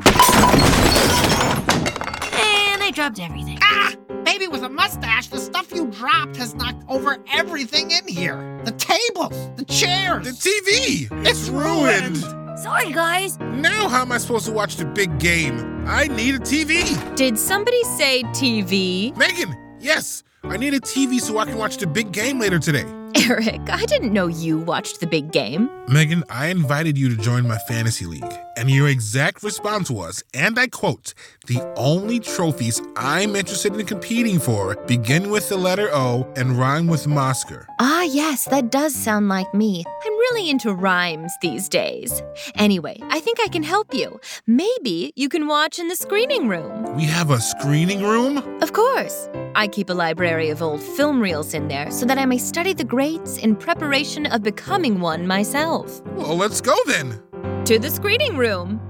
And 2.71 2.81
I 2.83 2.91
dropped 2.93 3.19
everything. 3.19 3.57
Ah! 3.61 3.93
Baby 4.23 4.47
with 4.47 4.63
a 4.63 4.69
mustache, 4.69 5.27
the 5.27 5.39
stuff 5.39 5.73
you 5.73 5.87
dropped 5.87 6.37
has 6.37 6.55
knocked 6.55 6.83
over 6.87 7.17
everything 7.33 7.91
in 7.91 8.07
here. 8.07 8.61
The 8.63 8.71
tables, 8.71 9.49
the 9.57 9.65
chairs. 9.65 10.25
The 10.25 10.31
TV! 10.31 11.27
It's 11.27 11.49
ruined! 11.49 12.23
Sorry, 12.59 12.91
guys. 12.91 13.39
Now 13.39 13.87
how 13.87 14.01
am 14.01 14.11
I 14.11 14.17
supposed 14.17 14.45
to 14.47 14.51
watch 14.51 14.75
the 14.75 14.83
big 14.83 15.17
game? 15.17 15.85
I 15.87 16.07
need 16.07 16.35
a 16.35 16.39
TV! 16.39 17.15
Did 17.15 17.39
somebody 17.39 17.81
say 17.83 18.23
TV? 18.33 19.15
Megan, 19.15 19.55
yes! 19.79 20.23
I 20.43 20.57
need 20.57 20.73
a 20.73 20.81
TV 20.81 21.21
so 21.21 21.37
I 21.37 21.45
can 21.45 21.57
watch 21.57 21.77
the 21.77 21.87
big 21.87 22.11
game 22.11 22.37
later 22.37 22.59
today. 22.59 22.83
Eric, 23.29 23.61
I 23.69 23.85
didn't 23.85 24.13
know 24.13 24.27
you 24.27 24.59
watched 24.59 24.99
the 24.99 25.07
big 25.07 25.31
game. 25.31 25.69
Megan, 25.87 26.23
I 26.29 26.47
invited 26.47 26.97
you 26.97 27.09
to 27.09 27.21
join 27.21 27.47
my 27.47 27.57
fantasy 27.57 28.05
league, 28.05 28.33
and 28.57 28.69
your 28.69 28.87
exact 28.87 29.41
response 29.41 29.89
was, 29.89 30.23
and 30.33 30.59
I 30.59 30.67
quote, 30.67 31.13
the 31.47 31.61
only 31.75 32.19
trophies 32.19 32.79
I'm 32.95 33.35
interested 33.35 33.73
in 33.75 33.85
competing 33.87 34.37
for 34.37 34.75
begin 34.85 35.31
with 35.31 35.49
the 35.49 35.57
letter 35.57 35.89
O 35.91 36.31
and 36.35 36.59
rhyme 36.59 36.85
with 36.85 37.05
Mosker. 37.05 37.65
Ah, 37.79 38.03
yes, 38.03 38.45
that 38.45 38.69
does 38.69 38.93
sound 38.93 39.29
like 39.29 39.51
me. 39.53 39.83
I'm 39.87 40.13
really 40.13 40.49
into 40.49 40.73
rhymes 40.73 41.33
these 41.41 41.67
days. 41.67 42.21
Anyway, 42.55 42.99
I 43.09 43.19
think 43.19 43.39
I 43.41 43.47
can 43.47 43.63
help 43.63 43.93
you. 43.93 44.19
Maybe 44.45 45.11
you 45.15 45.29
can 45.29 45.47
watch 45.47 45.79
in 45.79 45.87
the 45.87 45.95
screening 45.95 46.47
room. 46.47 46.95
We 46.95 47.05
have 47.05 47.31
a 47.31 47.39
screening 47.39 48.03
room? 48.03 48.37
Of 48.61 48.73
course. 48.73 49.27
I 49.55 49.67
keep 49.67 49.89
a 49.89 49.93
library 49.93 50.49
of 50.49 50.61
old 50.61 50.81
film 50.81 51.19
reels 51.19 51.55
in 51.55 51.67
there 51.67 51.89
so 51.89 52.05
that 52.05 52.19
I 52.19 52.25
may 52.25 52.37
study 52.37 52.73
the 52.73 52.83
greats 52.99 53.37
in 53.37 53.55
preparation 53.55 54.25
of 54.25 54.43
becoming 54.43 54.99
one 54.99 55.25
myself. 55.25 56.01
Well, 56.17 56.35
let's 56.35 56.59
go 56.59 56.75
then. 56.85 57.17
To 57.63 57.79
the 57.79 57.89
screening 57.89 58.35
room. 58.35 58.81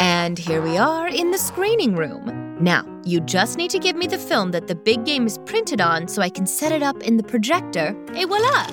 And 0.00 0.38
here 0.38 0.60
we 0.60 0.76
are 0.76 1.08
in 1.08 1.30
the 1.30 1.38
screening 1.38 1.96
room. 1.96 2.58
Now, 2.60 2.84
you 3.06 3.20
just 3.22 3.56
need 3.56 3.70
to 3.70 3.78
give 3.78 3.96
me 3.96 4.06
the 4.06 4.18
film 4.18 4.50
that 4.50 4.66
the 4.66 4.74
big 4.74 5.06
game 5.06 5.26
is 5.26 5.38
printed 5.46 5.80
on 5.80 6.08
so 6.08 6.20
I 6.20 6.28
can 6.28 6.46
set 6.46 6.72
it 6.72 6.82
up 6.82 7.02
in 7.02 7.16
the 7.16 7.22
projector. 7.22 7.96
Et 8.14 8.26
voila! 8.26 8.66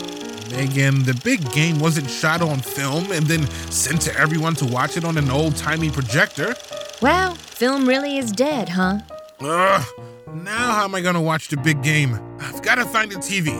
Megan, 0.51 1.01
the 1.03 1.17
big 1.23 1.49
game 1.53 1.79
wasn't 1.79 2.09
shot 2.09 2.41
on 2.41 2.59
film 2.59 3.13
and 3.13 3.25
then 3.27 3.47
sent 3.71 4.01
to 4.01 4.13
everyone 4.19 4.55
to 4.55 4.65
watch 4.65 4.97
it 4.97 5.05
on 5.05 5.17
an 5.17 5.31
old 5.31 5.55
timey 5.55 5.89
projector. 5.89 6.53
Well, 7.01 7.33
film 7.35 7.87
really 7.87 8.17
is 8.17 8.33
dead, 8.33 8.67
huh? 8.67 8.99
Ugh, 9.39 9.85
now 10.33 10.71
how 10.73 10.83
am 10.85 10.95
I 10.95 11.01
gonna 11.01 11.21
watch 11.21 11.47
the 11.49 11.57
big 11.57 11.81
game? 11.83 12.19
I've 12.39 12.61
gotta 12.61 12.85
find 12.85 13.11
a 13.11 13.15
TV. 13.15 13.51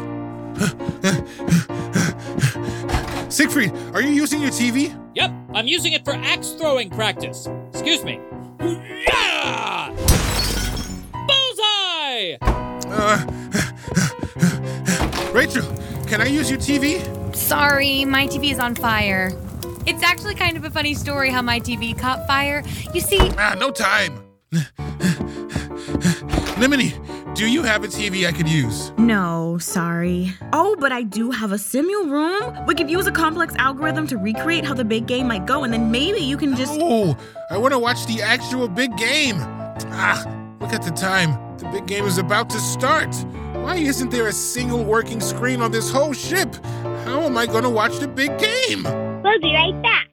Siegfried, 3.32 3.72
are 3.94 4.02
you 4.02 4.10
using 4.10 4.42
your 4.42 4.52
TV? 4.52 4.98
Yep, 5.16 5.32
I'm 5.54 5.68
using 5.68 5.94
it 5.94 6.06
for 6.06 6.14
axe 6.14 6.52
throwing 6.52 6.90
practice. 6.90 7.48
Excuse 7.72 8.04
me. 8.04 8.20
Yeah! 9.08 9.90
Bullseye! 11.28 12.38
Uh, 12.42 13.26
Rachel, 15.34 15.64
can 16.08 16.22
I 16.22 16.28
use 16.28 16.50
your 16.50 16.60
TV? 16.60 17.02
Sorry, 17.36 18.06
my 18.06 18.28
TV 18.28 18.52
is 18.52 18.60
on 18.60 18.76
fire. 18.76 19.32
It's 19.88 20.04
actually 20.04 20.36
kind 20.36 20.56
of 20.56 20.64
a 20.64 20.70
funny 20.70 20.94
story 20.94 21.30
how 21.32 21.42
my 21.42 21.60
TV 21.60 21.98
caught 21.98 22.26
fire. 22.28 22.64
You 22.94 23.02
see, 23.02 23.20
Ah, 23.38 23.56
no 23.60 23.72
time. 23.72 24.20
Lemony, 26.64 26.94
do 27.36 27.46
you 27.52 27.62
have 27.62 27.84
a 27.84 27.88
TV 27.88 28.26
I 28.26 28.32
could 28.32 28.48
use? 28.48 28.94
No, 28.98 29.58
sorry. 29.58 30.32
Oh, 30.54 30.78
but 30.80 30.94
I 30.94 31.04
do 31.04 31.30
have 31.30 31.52
a 31.52 31.56
simu 31.56 32.10
room. 32.10 32.66
We 32.66 32.74
could 32.74 32.90
use 32.90 33.06
a 33.06 33.12
complex 33.12 33.54
algorithm 33.58 34.08
to 34.08 34.18
recreate 34.18 34.64
how 34.64 34.74
the 34.74 34.86
big 34.86 35.06
game 35.06 35.28
might 35.28 35.46
go, 35.46 35.66
and 35.66 35.74
then 35.74 35.92
maybe 35.92 36.22
you 36.22 36.38
can 36.38 36.56
just. 36.56 36.80
Oh, 36.82 37.18
I 37.52 37.58
want 37.58 37.74
to 37.74 37.80
watch 37.80 38.06
the 38.06 38.22
actual 38.22 38.70
big 38.70 38.96
game. 38.96 39.36
Ah, 39.92 40.24
look 40.62 40.72
at 40.72 40.84
the 40.84 40.92
time. 40.92 41.32
The 41.58 41.66
big 41.66 41.86
game 41.86 42.06
is 42.06 42.18
about 42.18 42.50
to 42.52 42.60
start. 42.60 43.14
Why 43.56 43.76
isn't 43.76 44.10
there 44.10 44.28
a 44.28 44.32
single 44.32 44.86
working 44.86 45.20
screen 45.20 45.62
on 45.62 45.70
this 45.72 45.92
whole 45.92 46.14
ship? 46.14 46.56
How 47.04 47.24
am 47.24 47.38
I 47.38 47.46
going 47.46 47.64
to 47.64 47.70
watch 47.70 47.98
the 48.00 48.08
big 48.08 48.40
game? 48.40 48.84
We'll 49.22 49.42
be 49.42 49.54
right 49.54 49.82
back. 49.84 50.13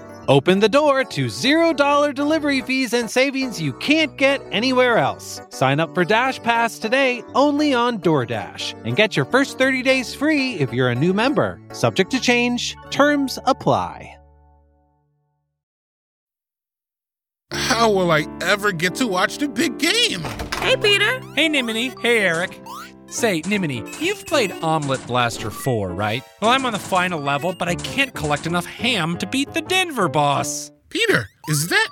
Open 0.31 0.61
the 0.61 0.69
door 0.69 1.03
to 1.03 1.25
$0 1.25 2.15
delivery 2.15 2.61
fees 2.61 2.93
and 2.93 3.11
savings 3.11 3.61
you 3.61 3.73
can't 3.73 4.15
get 4.15 4.41
anywhere 4.49 4.97
else. 4.97 5.41
Sign 5.49 5.81
up 5.81 5.93
for 5.93 6.05
Dash 6.05 6.41
Pass 6.41 6.79
today 6.79 7.21
only 7.35 7.73
on 7.73 7.99
DoorDash 7.99 8.81
and 8.85 8.95
get 8.95 9.17
your 9.17 9.25
first 9.25 9.57
30 9.57 9.81
days 9.81 10.15
free 10.15 10.53
if 10.53 10.71
you're 10.71 10.87
a 10.87 10.95
new 10.95 11.13
member. 11.13 11.59
Subject 11.73 12.09
to 12.11 12.21
change, 12.21 12.77
terms 12.91 13.39
apply. 13.43 14.17
How 17.51 17.91
will 17.91 18.09
I 18.09 18.25
ever 18.39 18.71
get 18.71 18.95
to 18.95 19.07
watch 19.07 19.37
the 19.37 19.49
big 19.49 19.79
game? 19.79 20.21
Hey, 20.61 20.77
Peter. 20.77 21.19
Hey, 21.35 21.49
Nimini. 21.49 21.91
Hey, 22.01 22.19
Eric. 22.19 22.57
Say, 23.11 23.41
Nimini, 23.45 23.83
you've 23.99 24.25
played 24.25 24.53
Omelet 24.63 25.05
Blaster 25.05 25.51
4, 25.51 25.89
right? 25.91 26.23
Well, 26.41 26.49
I'm 26.49 26.65
on 26.65 26.71
the 26.71 26.79
final 26.79 27.19
level, 27.19 27.51
but 27.51 27.67
I 27.67 27.75
can't 27.75 28.13
collect 28.13 28.47
enough 28.47 28.65
ham 28.65 29.17
to 29.17 29.27
beat 29.27 29.53
the 29.53 29.61
Denver 29.61 30.07
boss. 30.07 30.71
Peter, 30.87 31.27
is 31.49 31.67
that 31.67 31.89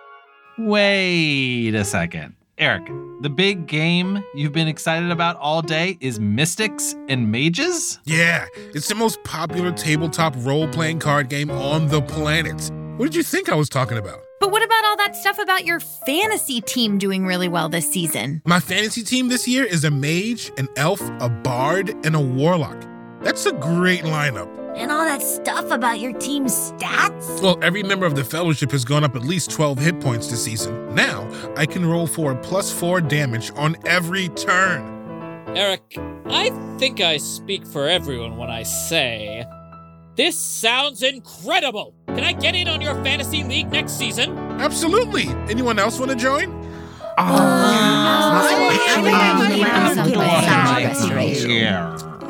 Wait 0.58 1.74
a 1.74 1.82
second. 1.82 2.34
Eric, 2.58 2.90
the 3.22 3.30
big 3.30 3.66
game 3.66 4.22
you've 4.34 4.52
been 4.52 4.68
excited 4.68 5.10
about 5.10 5.36
all 5.36 5.62
day 5.62 5.96
is 6.00 6.20
Mystics 6.20 6.94
and 7.08 7.32
Mages? 7.32 8.00
Yeah, 8.04 8.44
it's 8.74 8.86
the 8.86 8.94
most 8.94 9.24
popular 9.24 9.72
tabletop 9.72 10.34
role 10.40 10.68
playing 10.68 10.98
card 10.98 11.30
game 11.30 11.50
on 11.50 11.88
the 11.88 12.02
planet. 12.02 12.70
What 12.98 13.06
did 13.06 13.14
you 13.14 13.22
think 13.22 13.48
I 13.48 13.54
was 13.54 13.70
talking 13.70 13.96
about? 13.96 14.20
But 14.38 14.52
what 14.52 14.62
about 14.62 14.84
all 14.84 14.96
that 14.98 15.16
stuff 15.16 15.38
about 15.38 15.64
your 15.64 15.80
fantasy 15.80 16.60
team 16.60 16.98
doing 16.98 17.24
really 17.24 17.48
well 17.48 17.70
this 17.70 17.90
season? 17.90 18.42
My 18.44 18.60
fantasy 18.60 19.02
team 19.02 19.28
this 19.28 19.48
year 19.48 19.64
is 19.64 19.84
a 19.84 19.90
mage, 19.90 20.52
an 20.58 20.68
elf, 20.76 21.00
a 21.20 21.30
bard, 21.30 21.94
and 22.04 22.14
a 22.14 22.20
warlock. 22.20 22.76
That's 23.22 23.46
a 23.46 23.52
great 23.52 24.02
lineup. 24.02 24.61
And 24.74 24.90
all 24.90 25.04
that 25.04 25.22
stuff 25.22 25.70
about 25.70 26.00
your 26.00 26.12
team's 26.14 26.72
stats? 26.72 27.42
Well, 27.42 27.58
every 27.62 27.82
member 27.82 28.06
of 28.06 28.14
the 28.14 28.24
fellowship 28.24 28.70
has 28.72 28.84
gone 28.84 29.04
up 29.04 29.14
at 29.14 29.22
least 29.22 29.50
12 29.50 29.78
hit 29.78 30.00
points 30.00 30.28
this 30.28 30.42
season. 30.42 30.94
Now, 30.94 31.28
I 31.56 31.66
can 31.66 31.84
roll 31.84 32.06
for 32.06 32.32
a 32.32 32.36
plus 32.36 32.72
4 32.72 33.00
damage 33.02 33.52
on 33.56 33.76
every 33.86 34.28
turn. 34.30 35.46
Eric, 35.54 35.98
I 36.26 36.50
think 36.78 37.00
I 37.00 37.18
speak 37.18 37.66
for 37.66 37.86
everyone 37.86 38.38
when 38.38 38.50
I 38.50 38.62
say 38.62 39.44
this 40.16 40.38
sounds 40.38 41.02
incredible. 41.02 41.94
Can 42.08 42.20
I 42.20 42.32
get 42.32 42.54
in 42.54 42.68
on 42.68 42.80
your 42.80 42.94
fantasy 43.04 43.44
league 43.44 43.70
next 43.70 43.92
season? 43.92 44.36
Absolutely. 44.60 45.28
Anyone 45.48 45.78
else 45.78 45.98
want 45.98 46.10
to 46.10 46.16
join? 46.16 46.60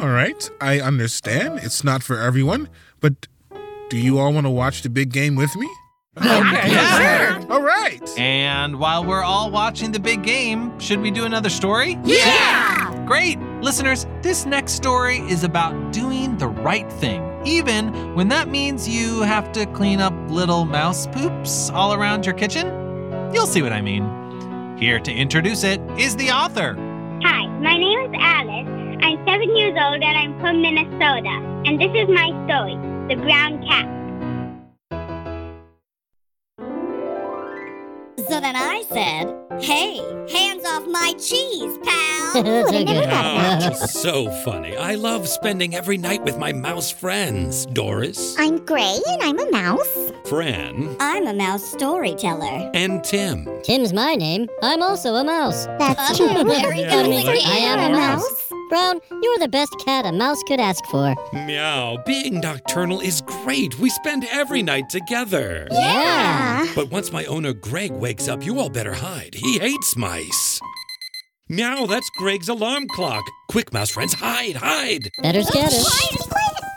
All 0.03 0.09
right, 0.09 0.51
I 0.61 0.81
understand. 0.81 1.61
It's 1.63 1.85
not 1.85 2.03
for 2.03 2.19
everyone, 2.19 2.69
but 2.99 3.29
do 3.89 3.97
you 3.97 4.19
all 4.19 4.33
want 4.33 4.47
to 4.47 4.51
watch 4.51 4.83
the 4.83 4.91
big 4.91 5.13
game 5.13 5.37
with 5.37 5.55
me? 5.55 5.71
Okay, 6.19 7.47
All 7.49 7.63
right. 7.63 8.19
And 8.19 8.81
while 8.81 9.05
we're 9.05 9.23
all 9.23 9.51
watching 9.51 9.93
the 9.93 10.01
big 10.01 10.25
game, 10.25 10.77
should 10.81 11.01
we 11.01 11.11
do 11.13 11.25
another 11.25 11.49
story? 11.49 11.99
Yeah! 12.05 13.05
Great! 13.07 13.39
Listeners, 13.63 14.07
this 14.23 14.45
next 14.45 14.73
story 14.73 15.19
is 15.21 15.45
about 15.45 15.93
doing 15.93 16.37
the 16.37 16.49
right 16.49 16.93
thing, 16.95 17.23
even 17.47 18.15
when 18.17 18.27
that 18.29 18.49
means 18.49 18.89
you 18.89 19.23
have 19.23 19.53
to 19.53 19.67
clean 19.67 20.01
up 20.01 20.13
little 20.29 20.65
mouse 20.65 21.07
poops 21.07 21.71
all 21.71 21.95
around 21.95 22.27
your 22.27 22.35
kitchen. 22.35 22.67
You'll 23.33 23.47
see 23.47 23.63
what 23.63 23.73
I 23.73 23.81
mean. 23.81 24.03
Here 24.79 24.99
to 24.99 25.13
introduce 25.13 25.63
it 25.65 25.81
is 25.97 26.17
the 26.17 26.31
author. 26.33 26.75
Hi, 27.23 27.47
my 27.47 27.79
name 27.79 28.01
is 28.13 28.21
Alice. 28.21 28.72
I'm 29.03 29.19
seven 29.27 29.55
years 29.57 29.77
old 29.81 30.03
and 30.03 30.17
I'm 30.17 30.39
from 30.41 30.63
Minnesota. 30.63 31.35
And 31.67 31.81
this 31.81 31.91
is 31.95 32.09
my 32.09 32.29
story 32.47 32.77
The 33.09 33.21
Brown 33.23 33.63
Cat. 33.67 33.89
So 38.29 38.41
then 38.41 38.55
I 38.57 38.85
said, 38.89 39.63
hey, 39.63 39.97
hands 40.33 40.65
off 40.65 40.87
my 40.87 41.13
cheese, 41.19 41.77
pal. 41.83 42.33
That's 42.43 42.73
a 42.73 42.85
good 42.85 43.89
so 43.91 44.31
funny. 44.43 44.77
I 44.77 44.95
love 44.95 45.29
spending 45.29 45.75
every 45.75 45.99
night 45.99 46.23
with 46.23 46.39
my 46.39 46.53
mouse 46.53 46.91
friends. 46.91 47.67
Doris, 47.67 48.35
I'm 48.39 48.65
Gray 48.65 48.99
and 49.07 49.23
I'm 49.23 49.39
a 49.39 49.51
mouse. 49.51 50.13
Fran, 50.27 50.97
I'm 51.01 51.27
a 51.27 51.35
mouse 51.35 51.65
storyteller. 51.73 52.71
and 52.73 53.03
Tim. 53.05 53.47
Tim's 53.65 53.93
my 53.93 54.15
name. 54.15 54.49
I'm 54.63 54.83
also 54.83 55.15
a 55.17 55.25
mouse. 55.25 55.67
That's 55.79 56.17
true. 56.17 56.29
Very 56.29 56.85
good. 56.85 57.11
mean, 57.11 57.29
I 57.29 57.59
am 57.59 57.93
a 57.93 57.97
mouse. 57.97 58.52
Brown, 58.73 59.01
you're 59.11 59.39
the 59.39 59.49
best 59.49 59.77
cat 59.85 60.07
a 60.07 60.13
mouse 60.13 60.43
could 60.45 60.59
ask 60.59 60.83
for. 60.87 61.15
Meow, 61.35 62.03
being 62.07 62.41
nocturnal 62.41 63.03
is 63.03 63.21
great. 63.21 63.79
We 63.79 63.91
spend 63.91 64.25
every 64.31 64.63
night 64.63 64.89
together. 64.89 65.69
Yeah. 65.71 66.67
But 66.75 66.91
once 66.91 67.13
my 67.13 67.27
owner 67.27 67.53
Greg 67.53 67.93
wakes 67.93 68.29
up, 68.29 68.47
you 68.47 68.59
all 68.59 68.71
better 68.71 68.95
hide. 68.95 69.35
He 69.35 69.59
hates 69.59 69.95
mice. 69.95 70.59
Meow, 71.51 71.85
that's 71.85 72.09
Greg's 72.17 72.49
alarm 72.49 72.87
clock. 72.89 73.23
Quick, 73.51 73.75
mouse 73.75 73.91
friends, 73.91 74.15
hide, 74.15 74.57
hide. 74.57 75.11
Better 75.21 75.43
scatter. 75.43 75.77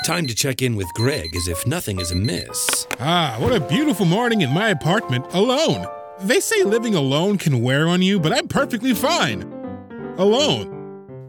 Time 0.03 0.27
to 0.27 0.35
check 0.35 0.61
in 0.61 0.75
with 0.75 0.93
Greg 0.95 1.33
as 1.33 1.47
if 1.47 1.65
nothing 1.65 2.01
is 2.01 2.11
amiss. 2.11 2.87
Ah, 2.99 3.37
what 3.39 3.55
a 3.55 3.61
beautiful 3.61 4.05
morning 4.05 4.41
in 4.41 4.49
my 4.49 4.67
apartment 4.67 5.25
alone. 5.33 5.87
They 6.19 6.41
say 6.41 6.63
living 6.63 6.95
alone 6.95 7.37
can 7.37 7.61
wear 7.61 7.87
on 7.87 8.01
you, 8.01 8.19
but 8.19 8.33
I'm 8.33 8.49
perfectly 8.49 8.93
fine. 8.93 9.43
Alone. 10.17 10.74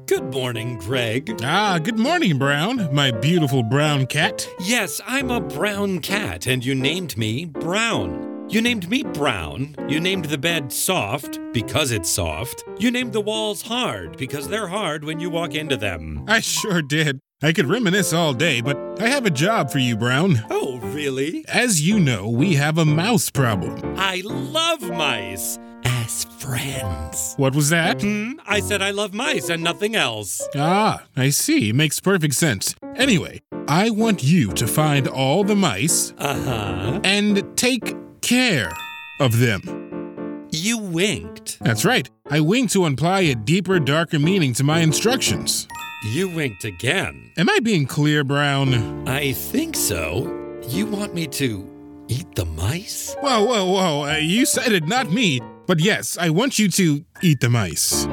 Good 0.07 0.33
morning, 0.33 0.79
Greg. 0.79 1.37
Ah, 1.43 1.81
good 1.83 1.99
morning, 1.99 2.39
Brown, 2.39 2.95
my 2.95 3.11
beautiful 3.11 3.65
brown 3.65 4.07
cat. 4.07 4.49
Yes, 4.61 5.01
I'm 5.05 5.33
a 5.33 5.41
brown 5.41 5.99
cat, 5.99 6.47
and 6.47 6.65
you 6.65 6.77
named 6.77 7.19
me 7.19 7.45
Brown. 7.45 8.47
You 8.49 8.61
named 8.61 8.89
me 8.89 9.03
Brown. 9.03 9.75
You 9.89 9.99
named 9.99 10.27
the 10.27 10.39
bed 10.39 10.73
soft 10.73 11.41
because 11.53 11.91
it's 11.91 12.09
soft. 12.09 12.63
You 12.79 12.93
named 12.93 13.15
the 13.15 13.21
walls 13.21 13.63
hard 13.63 14.17
because 14.17 14.47
they're 14.47 14.69
hard 14.69 15.03
when 15.03 15.19
you 15.19 15.29
walk 15.29 15.57
into 15.57 15.77
them. 15.77 16.25
I 16.29 16.39
sure 16.39 16.83
did. 16.83 17.19
I 17.43 17.53
could 17.53 17.67
reminisce 17.67 18.13
all 18.13 18.33
day, 18.33 18.61
but 18.61 18.79
I 19.03 19.09
have 19.09 19.27
a 19.27 19.31
job 19.31 19.73
for 19.73 19.81
you, 19.81 19.97
Brown. 19.97 20.41
Oh, 20.51 20.79
really? 20.85 21.45
As 21.49 21.83
you 21.83 21.99
know, 21.99 22.29
we 22.31 22.55
have 22.55 22.79
a 22.79 22.85
mouse 22.85 23.29
problem. 23.29 23.97
I 23.99 24.23
love 24.25 24.89
mice 24.89 25.59
as 26.07 26.25
friends. 26.39 27.35
What 27.37 27.55
was 27.55 27.69
that? 27.71 28.01
Hmm? 28.01 28.35
I 28.47 28.61
said 28.61 28.81
I 28.81 28.93
love 28.93 29.13
mice 29.13 29.49
and 29.49 29.63
nothing 29.63 29.97
else. 29.97 30.41
Ah, 30.55 31.03
I 31.17 31.31
see. 31.31 31.73
Makes 31.73 31.99
perfect 32.01 32.35
sense. 32.35 32.75
Anyway, 32.95 33.43
I 33.67 33.91
want 33.91 34.23
you 34.23 34.53
to 34.53 34.67
find 34.69 35.09
all 35.09 35.43
the 35.43 35.57
mice 35.57 36.15
Uh 36.19 36.35
huh. 36.41 37.01
and 37.03 37.45
take 37.57 37.97
care 38.21 38.73
of 39.21 39.39
them. 39.41 40.47
You 40.53 40.79
winked. 40.79 41.59
That's 41.61 41.85
right. 41.85 42.09
I 42.31 42.39
winked 42.41 42.73
to 42.75 42.87
imply 42.87 43.21
a 43.23 43.35
deeper, 43.35 43.81
darker 43.81 44.19
meaning 44.21 44.53
to 44.55 44.65
my 44.65 44.81
instructions. 44.81 45.67
You 46.13 46.29
winked 46.29 46.65
again. 46.65 47.33
Am 47.37 47.51
I 47.51 47.59
being 47.61 47.85
clear, 47.87 48.23
Brown? 48.23 49.09
I 49.09 49.33
think 49.33 49.75
so. 49.75 50.33
You 50.69 50.87
want 50.87 51.15
me 51.15 51.27
to 51.43 51.69
eat 52.09 52.33
the 52.37 52.45
mice? 52.45 53.17
Whoa, 53.21 53.45
whoa, 53.45 53.65
whoa. 53.67 54.05
Uh, 54.09 54.17
you 54.19 54.47
said 54.47 54.71
it, 54.73 54.87
not 54.87 55.11
me. 55.11 55.41
But 55.67 55.81
yes, 55.81 56.17
I 56.19 56.31
want 56.31 56.59
you 56.59 56.69
to 56.71 57.05
eat 57.23 57.41
the 57.41 57.49
mice. 57.49 58.07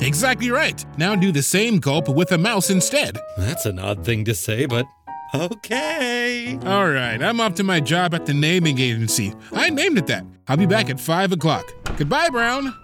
Exactly 0.00 0.50
right. 0.50 0.84
Now 0.98 1.14
do 1.14 1.30
the 1.30 1.42
same 1.42 1.78
gulp 1.78 2.08
with 2.08 2.32
a 2.32 2.38
mouse 2.38 2.70
instead. 2.70 3.18
That's 3.36 3.66
an 3.66 3.78
odd 3.78 4.04
thing 4.04 4.24
to 4.24 4.34
say, 4.34 4.66
but 4.66 4.86
okay. 5.34 6.58
All 6.64 6.88
right, 6.88 7.22
I'm 7.22 7.40
off 7.40 7.54
to 7.56 7.62
my 7.62 7.80
job 7.80 8.14
at 8.14 8.26
the 8.26 8.34
naming 8.34 8.78
agency. 8.78 9.34
I 9.52 9.70
named 9.70 9.98
it 9.98 10.06
that. 10.08 10.24
I'll 10.48 10.56
be 10.56 10.66
back 10.66 10.90
at 10.90 10.98
5 10.98 11.32
o'clock. 11.32 11.64
Goodbye, 11.96 12.30
Brown. 12.30 12.74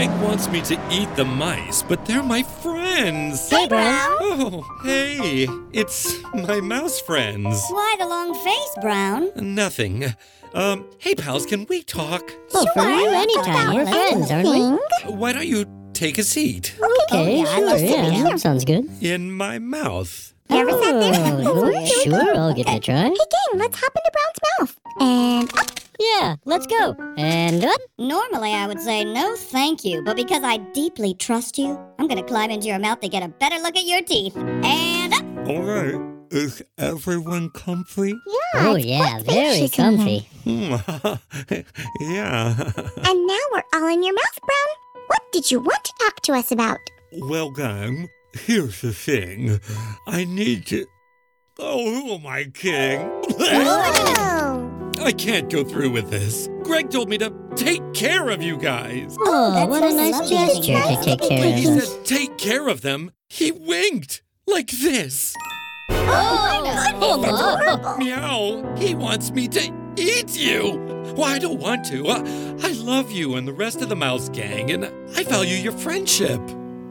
Oh, 0.00 0.06
Greg 0.06 0.22
wants 0.22 0.48
me 0.48 0.60
to 0.62 0.74
eat 0.92 1.08
the 1.16 1.24
mice, 1.24 1.82
but 1.82 2.06
they're 2.06 2.22
my 2.22 2.44
friends. 2.44 3.50
Hey, 3.50 3.66
Brown. 3.66 4.16
Oh, 4.20 4.80
hey, 4.84 5.48
it's 5.72 6.22
my 6.32 6.60
mouse 6.60 7.00
friends. 7.00 7.60
Why 7.70 7.96
the 7.98 8.06
long 8.06 8.32
face, 8.44 8.70
Brown? 8.80 9.30
Nothing. 9.34 10.14
Um, 10.54 10.86
hey, 10.98 11.16
pals, 11.16 11.46
can 11.46 11.66
we 11.68 11.82
talk? 11.82 12.32
Well, 12.54 12.64
for 12.74 12.82
Sure. 12.82 13.00
you, 13.00 13.08
anytime. 13.08 13.74
We're 13.74 13.86
friends, 13.86 14.30
aren't 14.30 14.48
we? 14.48 15.12
Why 15.12 15.32
don't 15.32 15.46
you 15.48 15.66
take 15.94 16.16
a 16.18 16.22
seat? 16.22 16.76
Okay, 17.10 17.44
sure, 17.44 17.76
yeah, 17.76 18.22
that 18.22 18.40
sounds 18.40 18.64
good. 18.64 18.88
In 19.02 19.32
my 19.32 19.58
mouth. 19.58 20.32
You 20.48 20.58
ever 20.60 20.70
sat 20.70 21.00
there? 21.00 21.48
Oh, 21.48 21.86
sure, 22.04 22.36
I'll 22.36 22.54
give 22.54 22.68
it 22.68 22.76
a 22.76 22.80
try. 22.80 22.94
Hey, 22.94 23.08
gang, 23.08 23.58
let's 23.58 23.80
hop 23.80 23.92
into 23.96 24.10
Brown's 24.12 24.38
mouth. 24.60 24.76
And 25.00 25.58
up. 25.58 25.70
Yeah, 25.98 26.36
let's 26.44 26.66
go. 26.66 26.94
And 27.16 27.64
up. 27.64 27.80
Normally, 27.98 28.54
I 28.54 28.66
would 28.66 28.80
say 28.80 29.04
no 29.04 29.34
thank 29.36 29.84
you, 29.84 30.02
but 30.04 30.16
because 30.16 30.42
I 30.44 30.58
deeply 30.72 31.14
trust 31.14 31.58
you, 31.58 31.78
I'm 31.98 32.06
gonna 32.06 32.22
climb 32.22 32.50
into 32.50 32.68
your 32.68 32.78
mouth 32.78 33.00
to 33.00 33.08
get 33.08 33.24
a 33.24 33.28
better 33.28 33.56
look 33.56 33.76
at 33.76 33.84
your 33.84 34.02
teeth. 34.02 34.36
And 34.36 35.12
up. 35.12 35.48
All 35.48 35.62
right. 35.62 36.00
Is 36.30 36.62
everyone 36.76 37.48
comfy? 37.50 38.10
Yeah. 38.10 38.68
Oh, 38.68 38.76
yeah, 38.76 39.18
very 39.22 39.66
comfy. 39.68 40.28
yeah. 40.44 41.16
And 43.04 43.26
now 43.26 43.38
we're 43.52 43.62
all 43.74 43.88
in 43.88 44.02
your 44.02 44.14
mouth, 44.14 44.38
Brown. 44.44 45.04
What 45.06 45.22
did 45.32 45.50
you 45.50 45.58
want 45.58 45.84
to 45.84 45.92
talk 46.00 46.20
to 46.22 46.34
us 46.34 46.52
about? 46.52 46.78
Well, 47.12 47.50
gang, 47.50 48.10
here's 48.34 48.82
the 48.82 48.92
thing. 48.92 49.58
I 50.06 50.24
need 50.24 50.66
to. 50.66 50.86
Oh, 51.58 51.82
who 51.82 52.12
am 52.12 52.26
I 52.26 52.44
king? 52.44 53.10
Oh. 53.40 54.57
I 55.00 55.12
can't 55.12 55.50
go 55.50 55.64
through 55.64 55.90
with 55.90 56.10
this. 56.10 56.48
Greg 56.62 56.90
told 56.90 57.08
me 57.08 57.18
to 57.18 57.32
take 57.56 57.82
care 57.94 58.28
of 58.30 58.42
you 58.42 58.56
guys. 58.56 59.16
Oh, 59.20 59.66
what 59.66 59.82
a 59.82 59.92
nice 59.94 60.28
gesture 60.28 60.72
to 60.72 61.00
take 61.02 61.20
care 61.20 61.40
When 61.40 61.56
he 61.56 61.64
said 61.64 62.04
take 62.04 62.36
care 62.38 62.68
of 62.68 62.82
them, 62.82 63.10
he 63.28 63.52
winked 63.52 64.22
like 64.46 64.70
this. 64.70 65.34
Oh, 65.90 67.96
Meow. 67.98 68.74
He 68.76 68.94
wants 68.94 69.30
me 69.30 69.48
to 69.48 69.72
eat 69.96 70.38
you. 70.38 70.78
Well, 71.16 71.24
I 71.24 71.38
don't 71.38 71.58
want 71.60 71.84
to. 71.86 72.06
Uh, 72.06 72.22
I 72.62 72.72
love 72.72 73.10
you 73.10 73.34
and 73.36 73.48
the 73.48 73.52
rest 73.52 73.82
of 73.82 73.88
the 73.88 73.96
mouse 73.96 74.28
gang, 74.28 74.70
and 74.70 74.84
I 75.16 75.24
value 75.24 75.56
your 75.56 75.72
friendship. 75.72 76.40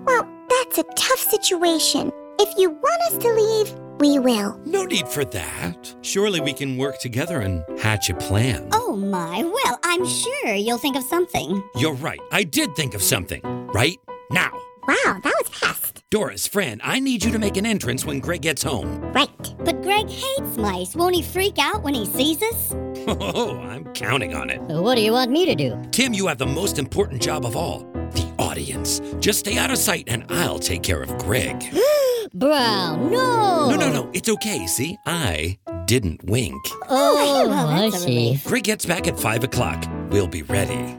Well, 0.05 0.27
that's 0.49 0.77
a 0.77 0.83
tough 0.95 1.19
situation. 1.19 2.11
If 2.39 2.57
you 2.57 2.69
want 2.71 3.01
us 3.07 3.17
to 3.19 3.29
leave, 3.33 3.73
we 3.99 4.19
will. 4.19 4.59
No 4.65 4.85
need 4.85 5.07
for 5.07 5.25
that. 5.25 5.95
Surely 6.01 6.39
we 6.39 6.53
can 6.53 6.77
work 6.77 6.99
together 6.99 7.39
and 7.41 7.63
hatch 7.79 8.09
a 8.09 8.15
plan. 8.15 8.69
Oh 8.71 8.95
my, 8.95 9.43
well, 9.43 9.79
I'm 9.83 10.05
sure 10.05 10.53
you'll 10.53 10.77
think 10.77 10.95
of 10.95 11.03
something. 11.03 11.63
You're 11.75 11.93
right. 11.95 12.19
I 12.31 12.43
did 12.43 12.75
think 12.75 12.93
of 12.93 13.01
something. 13.01 13.41
Right 13.73 13.97
now. 14.31 14.51
Wow, 14.87 15.19
that 15.23 15.33
was 15.39 15.49
fast. 15.49 16.03
Doris, 16.09 16.47
friend, 16.47 16.79
I 16.83 16.99
need 16.99 17.25
you 17.25 17.31
to 17.33 17.39
make 17.39 17.57
an 17.57 17.65
entrance 17.65 18.05
when 18.05 18.19
Greg 18.21 18.41
gets 18.41 18.63
home. 18.63 19.01
Right. 19.11 19.55
But 19.59 19.81
Greg 19.81 20.09
hates 20.09 20.57
mice. 20.57 20.95
Won't 20.95 21.15
he 21.15 21.21
freak 21.21 21.59
out 21.59 21.83
when 21.83 21.93
he 21.93 22.05
sees 22.05 22.41
us? 22.41 22.75
Oh, 23.09 23.57
I'm 23.59 23.85
counting 23.93 24.33
on 24.35 24.49
it. 24.49 24.59
What 24.63 24.95
do 24.95 25.01
you 25.01 25.13
want 25.13 25.31
me 25.31 25.45
to 25.45 25.55
do? 25.55 25.81
Tim, 25.91 26.13
you 26.13 26.27
have 26.27 26.37
the 26.37 26.45
most 26.45 26.77
important 26.77 27.21
job 27.21 27.45
of 27.45 27.55
all 27.55 27.85
the 27.93 27.96
audience. 28.39 29.01
Just 29.19 29.39
stay 29.39 29.57
out 29.57 29.71
of 29.71 29.77
sight 29.77 30.05
and 30.07 30.25
I'll 30.29 30.59
take 30.59 30.83
care 30.83 31.01
of 31.01 31.17
Greg. 31.17 31.63
Brown, 32.33 33.11
no! 33.11 33.69
No, 33.69 33.75
no, 33.75 33.91
no. 33.91 34.11
It's 34.13 34.29
okay. 34.29 34.67
See, 34.67 34.97
I 35.05 35.57
didn't 35.85 36.23
wink. 36.25 36.61
Oh, 36.89 37.45
oh 37.45 37.49
well, 37.49 37.67
I 37.67 37.89
see. 37.89 38.39
Greg 38.45 38.63
gets 38.63 38.85
back 38.85 39.07
at 39.07 39.19
5 39.19 39.43
o'clock. 39.45 39.85
We'll 40.09 40.27
be 40.27 40.43
ready. 40.43 40.97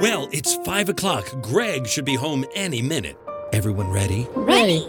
Well, 0.00 0.28
it's 0.32 0.54
5 0.56 0.90
o'clock. 0.90 1.26
Greg 1.42 1.86
should 1.86 2.04
be 2.04 2.14
home 2.14 2.44
any 2.54 2.82
minute. 2.82 3.16
Everyone 3.52 3.90
ready? 3.90 4.26
Ready. 4.34 4.86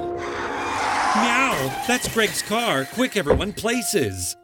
Meow! 1.15 1.83
That's 1.87 2.07
Greg's 2.13 2.41
car. 2.41 2.85
Quick, 2.85 3.17
everyone, 3.17 3.53
places. 3.53 4.35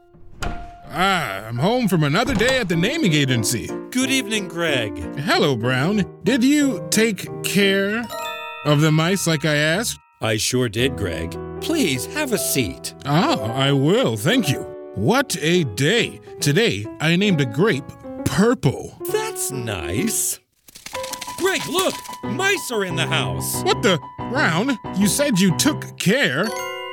Ah, 0.91 1.45
I'm 1.45 1.57
home 1.57 1.87
from 1.87 2.03
another 2.03 2.33
day 2.33 2.57
at 2.57 2.67
the 2.67 2.75
naming 2.75 3.13
agency. 3.13 3.67
Good 3.91 4.09
evening, 4.09 4.47
Greg. 4.47 4.97
Hello, 5.19 5.55
Brown. 5.55 6.03
Did 6.23 6.43
you 6.43 6.87
take 6.89 7.27
care 7.43 8.03
of 8.65 8.81
the 8.81 8.91
mice 8.91 9.27
like 9.27 9.45
I 9.45 9.55
asked? 9.55 9.99
I 10.21 10.37
sure 10.37 10.67
did, 10.67 10.97
Greg. 10.97 11.37
Please 11.61 12.07
have 12.07 12.33
a 12.33 12.39
seat. 12.39 12.95
Ah, 13.05 13.39
I 13.53 13.71
will, 13.71 14.17
thank 14.17 14.49
you. 14.49 14.61
What 14.95 15.37
a 15.41 15.63
day. 15.63 16.19
Today, 16.41 16.87
I 16.99 17.15
named 17.15 17.41
a 17.41 17.45
grape 17.45 17.87
purple. 18.25 18.97
That's 19.11 19.51
nice. 19.51 20.39
Greg, 21.37 21.61
look! 21.67 21.93
Mice 22.23 22.71
are 22.71 22.83
in 22.83 22.95
the 22.95 23.05
house. 23.05 23.61
What 23.63 23.83
the? 23.83 23.99
Brown, 24.31 24.77
you 24.97 25.07
said 25.07 25.39
you 25.39 25.55
took 25.57 25.97
care 25.97 26.45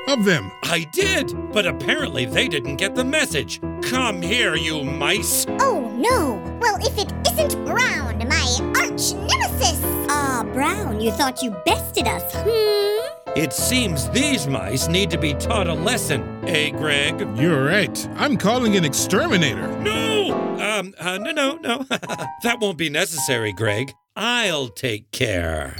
of 0.08 0.24
them. 0.24 0.50
I 0.62 0.84
did, 0.92 1.32
but 1.52 1.66
apparently 1.66 2.24
they 2.24 2.48
didn't 2.48 2.76
get 2.76 2.94
the 2.94 3.04
message. 3.04 3.60
Come 3.82 4.22
here, 4.22 4.56
you 4.56 4.82
mice. 4.82 5.46
Oh 5.60 5.92
no! 5.96 6.42
Well, 6.60 6.76
if 6.80 6.98
it 6.98 7.12
isn't 7.30 7.64
Brown, 7.64 8.18
my 8.28 8.58
arch 8.80 9.14
nemesis! 9.14 9.80
Ah, 10.08 10.44
Brown, 10.52 11.00
you 11.00 11.10
thought 11.12 11.42
you 11.42 11.50
bested 11.64 12.06
us, 12.06 12.22
hmm? 12.34 12.96
It 13.38 13.52
seems 13.52 14.08
these 14.10 14.46
mice 14.46 14.88
need 14.88 15.10
to 15.10 15.18
be 15.18 15.34
taught 15.34 15.68
a 15.68 15.74
lesson, 15.74 16.22
eh, 16.46 16.70
Greg? 16.70 17.20
You're 17.36 17.64
right. 17.64 18.08
I'm 18.16 18.38
calling 18.38 18.76
an 18.76 18.84
exterminator. 18.84 19.68
No! 19.80 20.32
Um, 20.58 20.94
uh, 20.98 21.18
no, 21.18 21.32
no, 21.32 21.56
no. 21.56 21.78
that 21.88 22.58
won't 22.60 22.78
be 22.78 22.88
necessary, 22.88 23.52
Greg. 23.52 23.92
I'll 24.16 24.68
take 24.68 25.10
care 25.10 25.76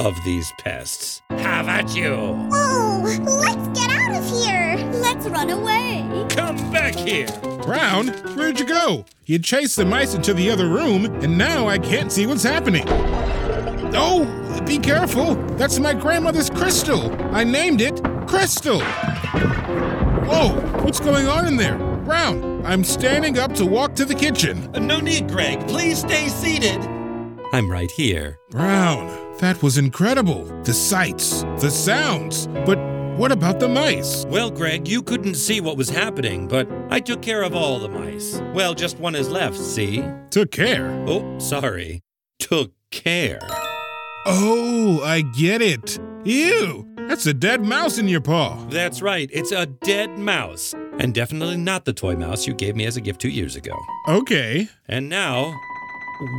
of 0.00 0.22
these 0.24 0.52
pests. 0.58 1.22
Have 1.30 1.68
at 1.68 1.94
you! 1.94 2.14
Oh, 2.52 3.02
let's 3.04 3.78
get 3.78 3.90
out 3.90 4.14
of 4.16 4.28
here! 4.42 4.76
Let's 4.92 5.26
run 5.26 5.50
away. 5.50 6.26
Come 6.30 6.56
back 6.70 6.94
here! 6.94 7.28
Brown, 7.62 8.08
where'd 8.36 8.60
you 8.60 8.66
go? 8.66 9.04
You 9.24 9.38
chased 9.38 9.76
the 9.76 9.84
mice 9.84 10.14
into 10.14 10.34
the 10.34 10.50
other 10.50 10.68
room, 10.68 11.06
and 11.22 11.36
now 11.36 11.66
I 11.68 11.78
can't 11.78 12.12
see 12.12 12.26
what's 12.26 12.42
happening. 12.42 12.84
Oh, 13.98 14.62
be 14.66 14.78
careful. 14.78 15.34
That's 15.56 15.78
my 15.78 15.94
grandmother's 15.94 16.50
crystal. 16.50 17.12
I 17.34 17.44
named 17.44 17.80
it 17.80 18.02
Crystal. 18.26 18.80
Whoa, 20.26 20.48
what's 20.82 21.00
going 21.00 21.28
on 21.28 21.46
in 21.46 21.56
there? 21.56 21.78
Brown, 22.04 22.64
I'm 22.66 22.84
standing 22.84 23.38
up 23.38 23.52
to 23.54 23.64
walk 23.64 23.94
to 23.94 24.04
the 24.04 24.14
kitchen. 24.14 24.68
Uh, 24.74 24.80
no 24.80 25.00
need, 25.00 25.28
Greg. 25.28 25.66
Please 25.68 26.00
stay 26.00 26.28
seated. 26.28 26.78
I'm 27.52 27.70
right 27.70 27.90
here. 27.90 28.38
Brown, 28.50 29.08
that 29.40 29.62
was 29.62 29.78
incredible. 29.78 30.44
The 30.62 30.72
sights, 30.72 31.42
the 31.60 31.70
sounds. 31.70 32.46
But 32.66 32.78
what 33.16 33.32
about 33.32 33.60
the 33.60 33.68
mice? 33.68 34.24
Well, 34.28 34.50
Greg, 34.50 34.86
you 34.88 35.02
couldn't 35.02 35.34
see 35.34 35.60
what 35.60 35.76
was 35.76 35.88
happening, 35.88 36.48
but 36.48 36.68
I 36.90 37.00
took 37.00 37.22
care 37.22 37.42
of 37.42 37.54
all 37.54 37.78
the 37.78 37.88
mice. 37.88 38.40
Well, 38.54 38.74
just 38.74 38.98
one 38.98 39.14
is 39.14 39.28
left, 39.28 39.56
see? 39.56 40.04
Took 40.30 40.50
care. 40.50 40.90
Oh, 41.06 41.38
sorry. 41.38 42.02
Took 42.38 42.72
care. 42.90 43.40
Oh, 44.26 45.02
I 45.04 45.22
get 45.22 45.62
it. 45.62 45.98
Ew, 46.24 46.86
that's 47.08 47.24
a 47.26 47.32
dead 47.32 47.62
mouse 47.62 47.98
in 47.98 48.08
your 48.08 48.20
paw. 48.20 48.56
That's 48.68 49.00
right. 49.00 49.30
It's 49.32 49.52
a 49.52 49.66
dead 49.66 50.18
mouse. 50.18 50.74
And 50.98 51.14
definitely 51.14 51.56
not 51.56 51.84
the 51.84 51.92
toy 51.92 52.16
mouse 52.16 52.46
you 52.46 52.54
gave 52.54 52.74
me 52.74 52.84
as 52.86 52.96
a 52.96 53.00
gift 53.00 53.20
two 53.20 53.28
years 53.28 53.54
ago. 53.54 53.74
Okay. 54.08 54.68
And 54.88 55.08
now. 55.08 55.54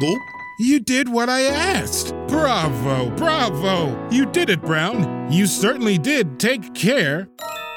Boop. 0.02 0.18
You 0.60 0.80
did 0.80 1.08
what 1.08 1.30
I 1.30 1.42
asked. 1.42 2.16
Bravo, 2.28 3.16
bravo. 3.16 4.10
You 4.10 4.26
did 4.26 4.50
it, 4.50 4.60
Brown. 4.60 5.32
You 5.32 5.46
certainly 5.46 6.00
did 6.00 6.40
take 6.40 6.74
care 6.74 7.30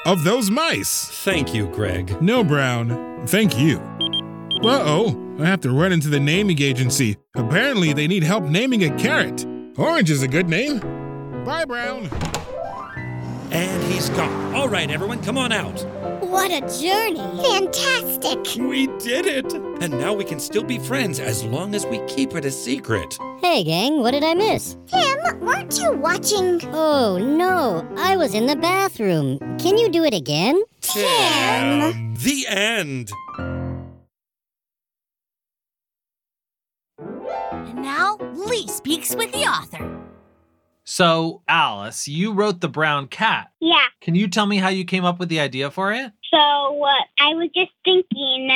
of 0.07 0.23
those 0.23 0.49
mice. 0.49 1.07
Thank 1.23 1.53
you, 1.53 1.67
Greg. 1.67 2.19
No, 2.23 2.43
Brown. 2.43 3.27
Thank 3.27 3.55
you. 3.59 3.77
Uh 4.63 4.81
oh, 4.83 5.35
I 5.39 5.45
have 5.45 5.61
to 5.61 5.69
run 5.69 5.91
into 5.91 6.07
the 6.07 6.19
naming 6.19 6.59
agency. 6.59 7.17
Apparently, 7.35 7.93
they 7.93 8.07
need 8.07 8.23
help 8.23 8.45
naming 8.45 8.83
a 8.83 8.97
carrot. 8.97 9.45
Orange 9.77 10.09
is 10.09 10.23
a 10.23 10.27
good 10.27 10.49
name. 10.49 10.79
Bye, 11.45 11.65
Brown. 11.65 12.09
And 13.51 13.93
he's 13.93 14.09
gone. 14.09 14.55
All 14.55 14.69
right, 14.69 14.89
everyone, 14.89 15.21
come 15.21 15.37
on 15.37 15.51
out. 15.51 15.85
What 16.23 16.49
a 16.49 16.61
journey! 16.81 17.19
Fantastic! 17.43 18.55
We 18.59 18.87
did 18.97 19.27
it! 19.27 19.70
And 19.81 19.97
now 19.97 20.13
we 20.13 20.23
can 20.23 20.39
still 20.39 20.63
be 20.63 20.77
friends 20.77 21.19
as 21.19 21.43
long 21.43 21.73
as 21.73 21.87
we 21.87 21.97
keep 22.05 22.35
it 22.35 22.45
a 22.45 22.51
secret. 22.51 23.17
Hey, 23.41 23.63
gang, 23.63 24.01
what 24.01 24.11
did 24.11 24.23
I 24.23 24.35
miss? 24.35 24.77
Tim, 24.85 25.39
weren't 25.39 25.79
you 25.79 25.91
watching? 25.93 26.61
Oh, 26.71 27.17
no, 27.17 27.83
I 27.97 28.15
was 28.15 28.35
in 28.35 28.45
the 28.45 28.55
bathroom. 28.55 29.39
Can 29.57 29.79
you 29.79 29.89
do 29.89 30.03
it 30.03 30.13
again? 30.13 30.61
Tim! 30.81 32.13
The 32.13 32.45
end. 32.47 33.11
And 36.99 37.81
now, 37.81 38.17
Lee 38.35 38.67
speaks 38.67 39.15
with 39.15 39.31
the 39.31 39.45
author. 39.45 39.99
So, 40.83 41.41
Alice, 41.47 42.07
you 42.07 42.33
wrote 42.33 42.61
The 42.61 42.69
Brown 42.69 43.07
Cat. 43.07 43.49
Yeah. 43.59 43.85
Can 43.99 44.13
you 44.13 44.27
tell 44.27 44.45
me 44.45 44.57
how 44.57 44.69
you 44.69 44.85
came 44.85 45.05
up 45.05 45.17
with 45.17 45.29
the 45.29 45.39
idea 45.39 45.71
for 45.71 45.91
it? 45.91 46.11
So 46.31 46.37
uh, 46.37 46.93
I 47.19 47.33
was 47.33 47.49
just 47.55 47.71
thinking 47.83 48.49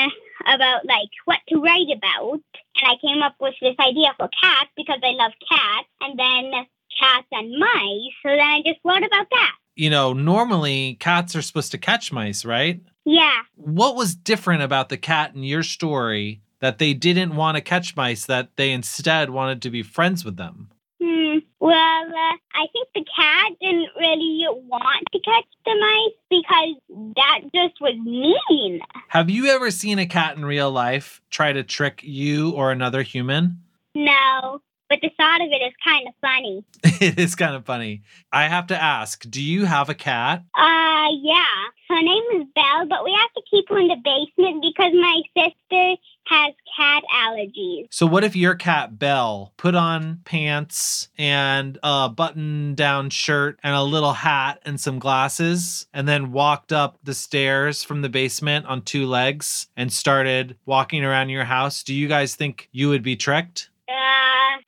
about 0.46 0.86
like 0.86 1.10
what 1.26 1.40
to 1.50 1.62
write 1.62 1.92
about, 1.96 2.34
and 2.34 2.86
I 2.86 2.96
came 3.02 3.22
up 3.22 3.36
with 3.40 3.56
this 3.62 3.76
idea 3.80 4.14
for 4.18 4.30
cats 4.42 4.70
because 4.76 5.00
I 5.04 5.12
love 5.12 5.32
cats, 5.50 5.88
and 6.02 6.18
then 6.20 6.66
cats 7.00 7.28
and 7.32 7.58
mice. 7.58 8.14
So 8.24 8.30
then 8.30 8.40
I 8.40 8.62
just 8.66 8.80
wrote 8.84 9.04
about 9.04 9.28
that. 9.30 9.52
You 9.76 9.90
know, 9.90 10.14
normally 10.14 10.96
cats 11.00 11.36
are 11.36 11.42
supposed 11.42 11.72
to 11.72 11.78
catch 11.78 12.12
mice, 12.12 12.46
right? 12.46 12.82
Yeah. 13.06 13.42
What 13.56 13.96
was 13.96 14.16
different 14.16 14.64
about 14.64 14.90
the 14.90 14.98
cat 14.98 15.36
in 15.36 15.44
your 15.44 15.64
story 15.64 16.42
that 16.60 16.80
they 16.80 16.94
didn't 16.94 17.36
want 17.36 17.56
to 17.56 17.62
catch 17.62 17.96
mice, 17.96 18.26
that 18.26 18.56
they 18.56 18.72
instead 18.72 19.30
wanted 19.30 19.62
to 19.64 19.70
be 19.70 19.84
friends 19.84 20.24
with 20.24 20.38
them? 20.38 20.70
Hmm. 21.04 21.40
Well, 21.60 21.74
uh, 21.74 22.38
I 22.54 22.68
think 22.72 22.88
the 22.96 23.06
cat 23.16 23.52
didn't 23.62 23.90
really 24.00 24.46
want 24.50 25.06
to 25.12 25.20
catch 25.20 25.46
the 25.66 25.76
mice 25.76 26.18
because 26.30 26.76
that 27.16 27.42
just 27.54 27.82
was 27.82 27.96
mean. 28.04 28.80
Have 29.10 29.30
you 29.30 29.48
ever 29.48 29.70
seen 29.72 30.00
a 30.00 30.06
cat 30.06 30.38
in 30.38 30.46
real 30.46 30.72
life 30.72 31.22
try 31.30 31.52
to 31.52 31.64
trick 31.64 32.02
you 32.04 32.52
or 32.52 32.72
another 32.72 33.02
human? 33.02 33.62
No, 33.94 34.62
but 34.96 35.10
the 35.10 35.14
thought 35.18 35.42
of 35.42 35.50
it 35.52 35.62
is 35.62 35.74
kind 35.84 36.08
of 36.08 36.14
funny. 36.22 36.64
it 37.02 37.20
is 37.20 37.36
kind 37.36 37.56
of 37.56 37.66
funny. 37.66 38.04
I 38.32 38.48
have 38.48 38.68
to 38.68 38.82
ask, 38.82 39.30
do 39.30 39.42
you 39.42 39.66
have 39.66 39.90
a 39.90 39.94
cat? 39.94 40.44
Uh, 40.58 41.08
yeah. 41.22 41.44
Her 41.90 42.02
name 42.02 42.24
is 42.36 42.48
Belle, 42.56 42.88
but 42.88 43.04
we 43.04 43.12
have 43.12 43.32
to 43.34 43.42
keep 43.50 43.70
her 43.70 43.78
in 43.78 43.90
the 43.90 43.98
basement 44.04 44.64
because 44.64 44.92
my 44.94 45.22
sister 45.38 46.02
has 46.28 46.54
cat 46.78 47.04
allergies. 47.14 47.88
So, 47.92 48.08
what 48.08 48.24
if 48.24 48.36
your 48.36 48.56
cat 48.56 48.98
Belle 48.98 49.54
put 49.58 49.76
on 49.76 50.22
pants 50.26 51.10
and 51.18 51.78
a 51.84 52.10
button 52.10 52.74
down 52.74 53.12
shirt 53.12 53.60
and 53.62 53.76
a 53.76 53.84
little 53.84 54.14
hat 54.14 54.62
and 54.66 54.80
some 54.80 54.98
glasses 54.98 55.86
and 55.94 56.08
then 56.08 56.32
walked 56.32 56.74
up 56.74 56.98
the 57.04 57.14
stairs 57.14 57.84
from 57.84 58.02
the 58.02 58.10
basement 58.10 58.66
on 58.66 58.82
two 58.82 59.06
legs 59.06 59.68
and 59.78 59.94
started 59.94 60.58
walking 60.66 61.04
around 61.04 61.30
your 61.30 61.46
house? 61.46 61.84
Do 61.84 61.94
you 61.94 62.08
guys 62.08 62.34
think 62.34 62.70
you 62.72 62.90
would 62.90 63.04
be 63.04 63.16
tricked? 63.16 63.70
Uh, 63.88 63.92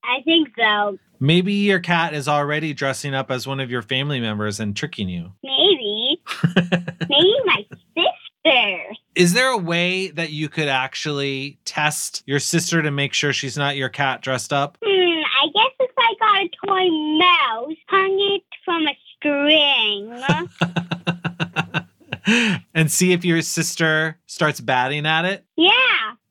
I 0.03 0.21
think 0.23 0.49
so. 0.57 0.97
Maybe 1.19 1.53
your 1.53 1.79
cat 1.79 2.13
is 2.13 2.27
already 2.27 2.73
dressing 2.73 3.15
up 3.15 3.31
as 3.31 3.47
one 3.47 3.59
of 3.59 3.71
your 3.71 3.81
family 3.81 4.19
members 4.19 4.59
and 4.59 4.75
tricking 4.75 5.09
you. 5.09 5.31
Maybe. 5.43 6.21
Maybe 7.09 7.35
my 7.45 7.65
sister. 7.95 8.93
Is 9.15 9.33
there 9.33 9.49
a 9.49 9.57
way 9.57 10.09
that 10.09 10.29
you 10.29 10.47
could 10.47 10.67
actually 10.67 11.57
test 11.65 12.21
your 12.27 12.39
sister 12.39 12.83
to 12.83 12.91
make 12.91 13.13
sure 13.13 13.33
she's 13.33 13.57
not 13.57 13.75
your 13.75 13.89
cat 13.89 14.21
dressed 14.21 14.53
up? 14.53 14.77
Hmm, 14.85 15.21
I 15.41 15.47
guess 15.53 15.71
if 15.79 15.91
I 15.97 16.13
got 16.19 16.43
a 16.43 16.49
toy 16.65 16.89
mouse, 17.17 17.77
hung 17.87 18.19
it 18.35 18.43
from 18.63 18.87
a 18.87 18.95
string. 19.15 20.23
and 22.75 22.91
see 22.91 23.11
if 23.13 23.25
your 23.25 23.41
sister 23.41 24.19
starts 24.27 24.61
batting 24.61 25.05
at 25.07 25.25
it? 25.25 25.45
yeah. 25.55 25.71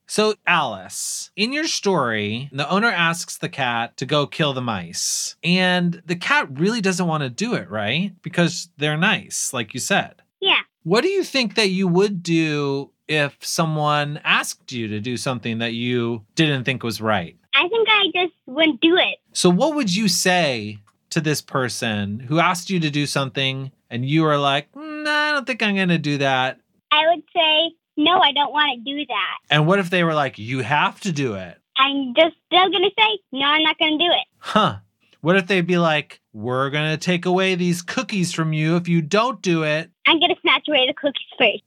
So, 0.07 0.35
Alice, 0.47 1.31
in 1.35 1.53
your 1.53 1.66
story, 1.66 2.49
the 2.53 2.69
owner 2.71 2.90
asks 2.90 3.38
the 3.38 3.49
cat 3.49 3.97
to 3.97 4.07
go 4.07 4.27
kill 4.27 4.53
the 4.53 4.62
mice. 4.62 5.37
And 5.42 6.01
the 6.07 6.16
cat 6.16 6.49
really 6.59 6.81
doesn't 6.81 7.07
want 7.07 7.23
to 7.23 7.29
do 7.31 7.55
it, 7.55 7.69
right? 7.69 8.12
Because 8.23 8.69
they're 8.79 8.97
nice, 8.97 9.53
like 9.53 9.75
you 9.75 9.81
said. 9.81 10.23
Yeah. 10.40 10.61
What 10.85 11.03
do 11.03 11.09
you 11.09 11.25
think 11.25 11.57
that 11.57 11.71
you 11.71 11.88
would 11.88 12.23
do 12.23 12.92
if 13.09 13.37
someone 13.40 14.21
asked 14.25 14.71
you 14.73 14.88
to 14.88 15.01
do 15.01 15.16
something 15.16 15.59
that 15.59 15.75
you 15.75 16.25
didn't 16.37 16.64
think 16.64 16.83
was 16.83 17.01
right? 17.01 17.37
I 17.55 17.69
think 17.69 17.88
I 17.90 18.05
just 18.14 18.35
wouldn't 18.47 18.81
do 18.81 18.97
it. 18.97 19.19
So, 19.33 19.51
what 19.51 19.75
would 19.75 19.95
you 19.95 20.09
say 20.09 20.79
to 21.11 21.21
this 21.21 21.40
person 21.40 22.21
who 22.21 22.38
asked 22.38 22.71
you 22.71 22.79
to 22.81 22.90
do 22.90 23.07
something 23.07 23.73
and 23.90 24.05
you 24.05 24.23
were 24.23 24.37
like, 24.38 24.71
"Mm, 24.73 25.07
I 25.07 25.33
don't 25.33 25.47
think 25.47 25.62
I'm 25.62 25.75
going 25.75 25.88
to 25.88 25.99
do 25.99 26.19
that? 26.19 26.61
I 26.90 27.03
would 27.09 27.23
say, 27.35 27.75
no, 27.97 28.19
I 28.19 28.33
don't 28.33 28.53
want 28.53 28.73
to 28.77 28.81
do 28.91 29.05
that. 29.07 29.37
And 29.51 29.67
what 29.67 29.79
if 29.79 29.89
they 29.91 30.05
were 30.05 30.15
like, 30.15 30.39
you 30.39 30.61
have 30.61 31.01
to 31.01 31.13
do 31.13 31.35
it? 31.35 31.59
I'm 31.79 32.15
just 32.17 32.35
still 32.47 32.71
going 32.71 32.85
to 32.85 32.91
say, 32.99 33.19
no, 33.33 33.47
I'm 33.47 33.63
not 33.63 33.79
going 33.79 33.99
to 33.99 34.05
do 34.05 34.11
it. 34.11 34.27
Huh. 34.39 34.77
What 35.21 35.37
if 35.37 35.47
they'd 35.47 35.67
be 35.67 35.79
like, 35.79 36.21
we're 36.33 36.71
going 36.71 36.91
to 36.91 36.97
take 36.97 37.27
away 37.27 37.55
these 37.55 37.83
cookies 37.83 38.33
from 38.33 38.53
you 38.53 38.77
if 38.77 38.89
you 38.89 39.03
don't 39.03 39.41
do 39.43 39.63
it? 39.65 39.91
I'm 40.07 40.19
going 40.21 40.35
to 40.35 40.41
snatch 40.41 40.65
away 40.69 40.87
the 40.87 40.95
cookies 40.95 41.27
first. 41.39 41.63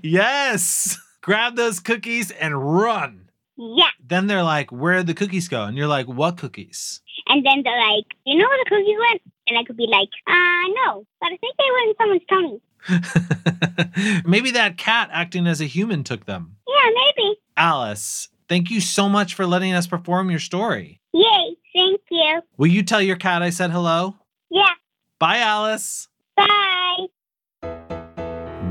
yes. 0.02 0.98
Grab 1.20 1.56
those 1.56 1.80
cookies 1.80 2.30
and 2.30 2.76
run. 2.80 3.28
yeah. 3.56 3.88
Then 4.04 4.26
they're 4.28 4.42
like, 4.42 4.70
where'd 4.72 5.06
the 5.06 5.14
cookies 5.14 5.48
go? 5.48 5.64
And 5.64 5.76
you're 5.76 5.86
like, 5.88 6.06
what 6.06 6.38
cookies? 6.38 7.00
And 7.26 7.44
then 7.44 7.62
they're 7.62 7.76
like, 7.76 8.06
you 8.24 8.38
know 8.38 8.46
where 8.48 8.58
the 8.64 8.70
cookies 8.70 8.96
went? 8.98 9.20
And 9.48 9.58
I 9.58 9.64
could 9.64 9.76
be 9.76 9.86
like, 9.86 10.08
uh, 10.26 10.68
no, 10.86 11.04
but 11.20 11.26
I 11.26 11.36
think 11.36 11.56
they 11.58 11.70
went 11.74 11.88
in 11.90 11.94
someone's 11.98 12.22
tummy. 12.28 12.60
Maybe 14.24 14.50
that 14.52 14.76
cat 14.76 15.08
acting 15.12 15.46
as 15.46 15.60
a 15.60 15.64
human 15.66 16.04
took 16.04 16.26
them. 16.26 16.56
Yeah, 16.66 16.90
maybe. 17.16 17.36
Alice, 17.56 18.28
thank 18.48 18.70
you 18.70 18.80
so 18.80 19.08
much 19.08 19.34
for 19.34 19.46
letting 19.46 19.72
us 19.72 19.86
perform 19.86 20.30
your 20.30 20.38
story. 20.40 21.00
Yay, 21.12 21.56
thank 21.74 22.00
you. 22.10 22.40
Will 22.56 22.68
you 22.68 22.82
tell 22.82 23.02
your 23.02 23.16
cat 23.16 23.42
I 23.42 23.50
said 23.50 23.70
hello? 23.70 24.16
Yeah, 24.50 24.70
Bye, 25.18 25.38
Alice. 25.38 26.08
bye. 26.36 27.06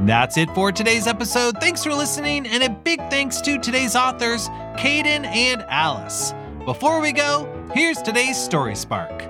That's 0.06 0.38
it 0.38 0.50
for 0.52 0.72
today's 0.72 1.06
episode. 1.08 1.58
Thanks 1.60 1.84
for 1.84 1.93
listening, 1.93 2.48
and 2.48 2.63
a 2.63 2.70
big 2.70 3.00
thanks 3.10 3.41
to 3.41 3.58
today's 3.60 3.96
authors, 3.96 4.48
Caden 4.78 5.26
and 5.26 5.63
Alice. 5.63 6.34
Before 6.65 7.02
we 7.02 7.12
go, 7.12 7.46
here's 7.74 8.02
today's 8.02 8.38
Story 8.38 8.76
Spark. 8.76 9.26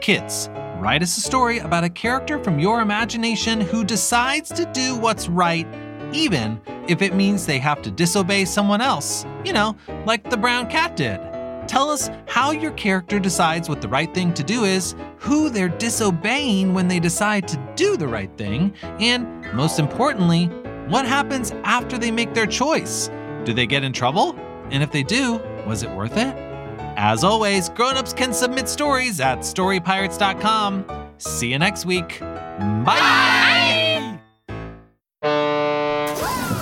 Kids, 0.00 0.48
write 0.82 1.00
us 1.00 1.16
a 1.16 1.20
story 1.20 1.58
about 1.58 1.84
a 1.84 1.88
character 1.88 2.42
from 2.42 2.58
your 2.58 2.80
imagination 2.80 3.60
who 3.60 3.84
decides 3.84 4.48
to 4.48 4.64
do 4.72 4.96
what's 4.96 5.28
right, 5.28 5.64
even 6.12 6.60
if 6.88 7.02
it 7.02 7.14
means 7.14 7.46
they 7.46 7.60
have 7.60 7.80
to 7.82 7.90
disobey 7.90 8.44
someone 8.44 8.80
else. 8.80 9.24
You 9.44 9.52
know, 9.52 9.76
like 10.06 10.28
the 10.28 10.36
brown 10.36 10.68
cat 10.68 10.96
did. 10.96 11.20
Tell 11.68 11.88
us 11.88 12.10
how 12.26 12.50
your 12.50 12.72
character 12.72 13.20
decides 13.20 13.68
what 13.68 13.80
the 13.80 13.86
right 13.86 14.12
thing 14.12 14.34
to 14.34 14.42
do 14.42 14.64
is, 14.64 14.96
who 15.18 15.50
they're 15.50 15.68
disobeying 15.68 16.74
when 16.74 16.88
they 16.88 16.98
decide 16.98 17.46
to 17.46 17.72
do 17.76 17.96
the 17.96 18.08
right 18.08 18.36
thing, 18.36 18.74
and 18.98 19.24
most 19.54 19.78
importantly, 19.78 20.46
what 20.88 21.06
happens 21.06 21.52
after 21.62 21.96
they 21.96 22.10
make 22.10 22.34
their 22.34 22.48
choice. 22.48 23.08
Do 23.44 23.54
they 23.54 23.66
get 23.66 23.84
in 23.84 23.92
trouble? 23.92 24.34
And 24.72 24.82
if 24.82 24.90
they 24.90 25.04
do, 25.04 25.40
was 25.64 25.84
it 25.84 25.90
worth 25.90 26.16
it? 26.16 26.51
As 27.04 27.24
always, 27.24 27.68
grown-ups 27.68 28.12
can 28.12 28.32
submit 28.32 28.68
stories 28.68 29.18
at 29.18 29.38
storypirates.com. 29.38 30.84
See 31.18 31.50
you 31.50 31.58
next 31.58 31.84
week. 31.84 32.20
Bye. 32.20 33.61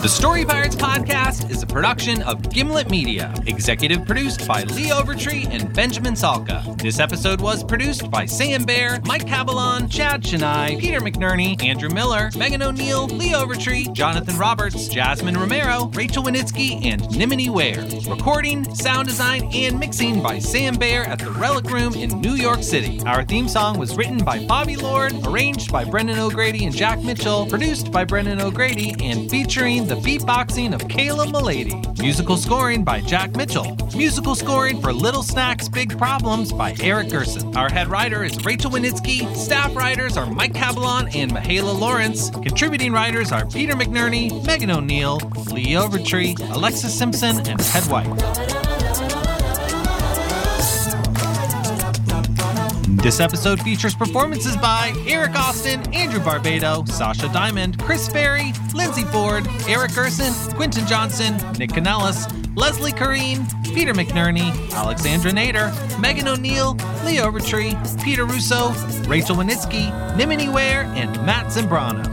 The 0.01 0.09
Story 0.09 0.47
Pirates 0.47 0.77
podcast 0.77 1.51
is 1.51 1.63
a 1.63 1.67
production 1.67 2.23
of 2.23 2.49
Gimlet 2.49 2.91
Media, 2.91 3.35
executive 3.47 4.07
produced 4.07 4.49
by 4.49 4.63
Lee 4.63 4.89
Overtree 4.89 5.47
and 5.51 5.71
Benjamin 5.75 6.15
Salka. 6.15 6.81
This 6.81 6.99
episode 6.99 7.39
was 7.39 7.63
produced 7.63 8.11
by 8.11 8.25
Sam 8.25 8.65
Bear, 8.65 8.99
Mike 9.05 9.27
Cabalon, 9.27 9.91
Chad 9.91 10.23
Chennai, 10.23 10.81
Peter 10.81 11.01
McNerney, 11.01 11.63
Andrew 11.63 11.91
Miller, 11.91 12.31
Megan 12.35 12.63
O'Neill, 12.63 13.09
Lee 13.09 13.33
Overtree, 13.33 13.93
Jonathan 13.93 14.39
Roberts, 14.39 14.89
Jasmine 14.89 15.37
Romero, 15.37 15.91
Rachel 15.93 16.23
Wenitsky, 16.23 16.83
and 16.83 17.07
Nimini 17.15 17.51
Ware. 17.51 17.87
Recording, 18.09 18.75
sound 18.75 19.07
design, 19.07 19.51
and 19.53 19.79
mixing 19.79 20.23
by 20.23 20.39
Sam 20.39 20.77
Bear 20.77 21.05
at 21.05 21.19
the 21.19 21.31
Relic 21.33 21.71
Room 21.71 21.93
in 21.93 22.23
New 22.23 22.37
York 22.37 22.63
City. 22.63 23.03
Our 23.05 23.23
theme 23.23 23.49
song 23.49 23.79
was 23.79 23.95
written 23.99 24.25
by 24.25 24.47
Bobby 24.47 24.77
Lord, 24.77 25.13
arranged 25.27 25.71
by 25.71 25.85
Brendan 25.85 26.19
O'Grady 26.19 26.65
and 26.65 26.75
Jack 26.75 27.03
Mitchell, 27.03 27.45
produced 27.45 27.93
by 27.93 28.07
Brendan 28.07 28.41
O'Grady, 28.41 28.95
and 29.03 29.31
featuring 29.31 29.90
the 29.91 29.97
beatboxing 29.97 30.73
of 30.73 30.83
Kayla 30.83 31.33
Milady. 31.33 31.75
Musical 32.01 32.37
scoring 32.37 32.85
by 32.85 33.01
Jack 33.01 33.35
Mitchell. 33.35 33.77
Musical 33.97 34.37
scoring 34.37 34.81
for 34.81 34.93
Little 34.93 35.25
Snacks 35.25 35.69
Big 35.69 35.99
Problems 35.99 36.53
by 36.53 36.77
Eric 36.81 37.09
Gerson. 37.09 37.57
Our 37.57 37.69
head 37.69 37.89
writer 37.89 38.23
is 38.23 38.45
Rachel 38.45 38.71
Wenitsky. 38.71 39.35
Staff 39.35 39.75
writers 39.75 40.17
are 40.17 40.27
Mike 40.27 40.53
Cabalon 40.53 41.13
and 41.13 41.33
Michaela 41.33 41.73
Lawrence. 41.73 42.31
Contributing 42.31 42.93
writers 42.93 43.33
are 43.33 43.45
Peter 43.47 43.75
McNerney, 43.75 44.47
Megan 44.47 44.71
O'Neill, 44.71 45.17
Lee 45.51 45.73
Overtree, 45.73 46.39
Alexis 46.55 46.97
Simpson, 46.97 47.39
and 47.49 47.59
Ted 47.59 47.83
White. 47.91 48.60
This 53.03 53.19
episode 53.19 53.63
features 53.63 53.95
performances 53.95 54.59
by 54.59 54.93
Eric 55.07 55.35
Austin, 55.35 55.81
Andrew 55.95 56.21
Barbado, 56.21 56.87
Sasha 56.87 57.33
Diamond, 57.33 57.79
Chris 57.79 58.07
Ferry, 58.07 58.53
Lindsay 58.75 59.05
Ford, 59.05 59.49
Eric 59.67 59.93
Gerson, 59.93 60.35
Quinton 60.55 60.87
Johnson, 60.87 61.35
Nick 61.59 61.71
Canellis, 61.71 62.31
Leslie 62.59 62.93
Kareen, 62.93 63.47
Peter 63.75 63.95
McNerney, 63.95 64.53
Alexandra 64.73 65.31
Nader, 65.31 65.73
Megan 65.99 66.29
O'Neill, 66.29 66.75
Lee 67.03 67.17
Overtree, 67.17 68.05
Peter 68.05 68.27
Russo, 68.27 68.69
Rachel 69.09 69.37
Wenitsky, 69.37 70.15
Nimini 70.15 70.51
Ware, 70.51 70.83
and 70.95 71.11
Matt 71.25 71.47
Zambrano. 71.47 72.05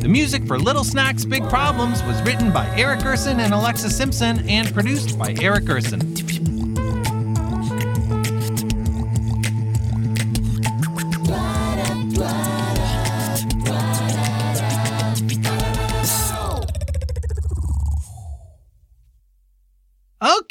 The 0.00 0.08
music 0.08 0.46
for 0.46 0.56
Little 0.56 0.84
Snacks 0.84 1.24
Big 1.24 1.42
Problems 1.48 2.00
was 2.04 2.22
written 2.22 2.52
by 2.52 2.68
Eric 2.76 3.00
Gerson 3.00 3.40
and 3.40 3.52
Alexa 3.52 3.90
Simpson 3.90 4.48
and 4.48 4.72
produced 4.72 5.18
by 5.18 5.34
Eric 5.40 5.64
Gerson. 5.64 6.55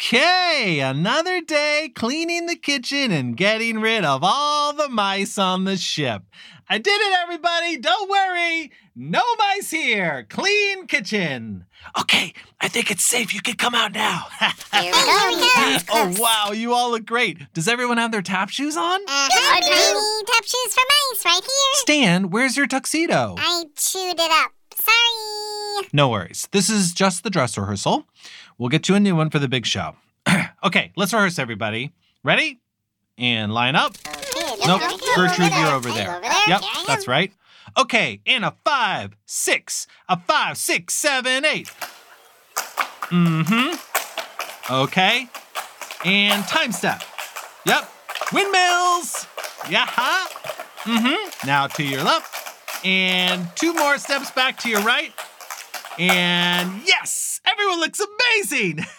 Okay, 0.08 0.82
another 0.82 1.42
day 1.42 1.92
cleaning 1.96 2.46
the 2.46 2.56
kitchen 2.56 3.12
and 3.12 3.36
getting 3.36 3.80
rid 3.80 4.06
of 4.06 4.20
all 4.24 4.72
the 4.72 4.88
mice 4.88 5.40
on 5.40 5.64
the 5.64 5.78
ship. 5.78 6.22
I 6.70 6.78
did 6.78 7.02
it, 7.02 7.18
everybody. 7.24 7.78
Don't 7.78 8.08
worry. 8.08 8.72
No 8.96 9.24
mice 9.40 9.72
here. 9.72 10.28
Clean 10.30 10.86
kitchen. 10.86 11.66
Okay, 12.00 12.34
I 12.62 12.68
think 12.68 12.92
it's 12.92 13.04
safe. 13.04 13.34
You 13.34 13.42
can 13.42 13.56
come 13.56 13.74
out 13.74 13.94
now. 13.94 14.28
Here 14.74 14.84
we 14.84 14.92
go. 14.92 15.78
oh, 15.90 16.16
wow. 16.20 16.52
You 16.52 16.76
all 16.76 16.92
look 16.92 17.08
great. 17.08 17.40
Does 17.56 17.68
everyone 17.68 17.98
have 17.98 18.12
their 18.12 18.22
tap 18.22 18.50
shoes 18.50 18.78
on? 18.78 19.02
Uh-huh. 19.02 19.60
Tiny 19.60 20.26
tap 20.28 20.44
shoes 20.44 20.72
for 20.72 20.84
mice 20.88 21.26
right 21.26 21.44
here. 21.44 21.82
Stan, 21.82 22.30
where's 22.30 22.56
your 22.56 22.68
tuxedo? 22.68 23.34
I 23.40 23.64
chewed 23.76 24.20
it 24.20 24.32
up. 24.44 24.52
Sorry. 24.76 25.88
No 25.94 26.10
worries. 26.10 26.48
This 26.52 26.70
is 26.70 26.94
just 26.94 27.24
the 27.24 27.32
dress 27.32 27.58
rehearsal. 27.58 28.06
We'll 28.58 28.70
get 28.70 28.88
you 28.90 28.96
a 28.96 29.00
new 29.00 29.16
one 29.16 29.30
for 29.30 29.40
the 29.40 29.48
big 29.48 29.66
show. 29.66 29.96
okay, 30.64 30.92
let's 30.96 31.14
rehearse, 31.14 31.40
everybody. 31.40 31.94
Ready? 32.24 32.60
And 33.18 33.54
line 33.54 33.76
up. 33.76 33.96
Nope, 34.66 34.82
Gertrude, 35.16 35.52
you're 35.52 35.68
over 35.68 35.90
there. 35.90 36.20
Yep, 36.48 36.62
that's 36.88 37.08
right. 37.08 37.32
Okay, 37.78 38.22
and 38.26 38.46
a 38.46 38.54
five, 38.64 39.16
six, 39.26 39.88
a 40.10 40.20
five, 40.20 40.58
six, 40.58 40.94
seven, 40.94 41.46
eight. 41.46 41.72
Mm-hmm. 43.10 44.74
Okay. 44.74 45.30
And 46.04 46.44
time 46.46 46.72
step. 46.72 47.04
Yep. 47.66 47.90
Windmills. 48.34 49.28
Yeah. 49.70 49.86
Mm-hmm. 49.86 51.48
Now 51.48 51.68
to 51.68 51.84
your 51.84 52.04
left. 52.04 52.86
And 52.86 53.48
two 53.56 53.74
more 53.74 53.98
steps 53.98 54.32
back 54.32 54.58
to 54.60 54.70
your 54.70 54.82
right. 54.82 55.14
And 55.98 56.82
yes, 56.86 57.42
everyone 57.46 57.80
looks 57.80 58.00
amazing. 58.00 58.86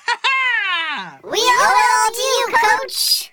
We 1.22 1.38
owe 1.38 1.42
it 1.42 1.90
all 1.98 2.10
to 2.14 2.20
you, 2.22 2.46
Coach. 2.80 3.32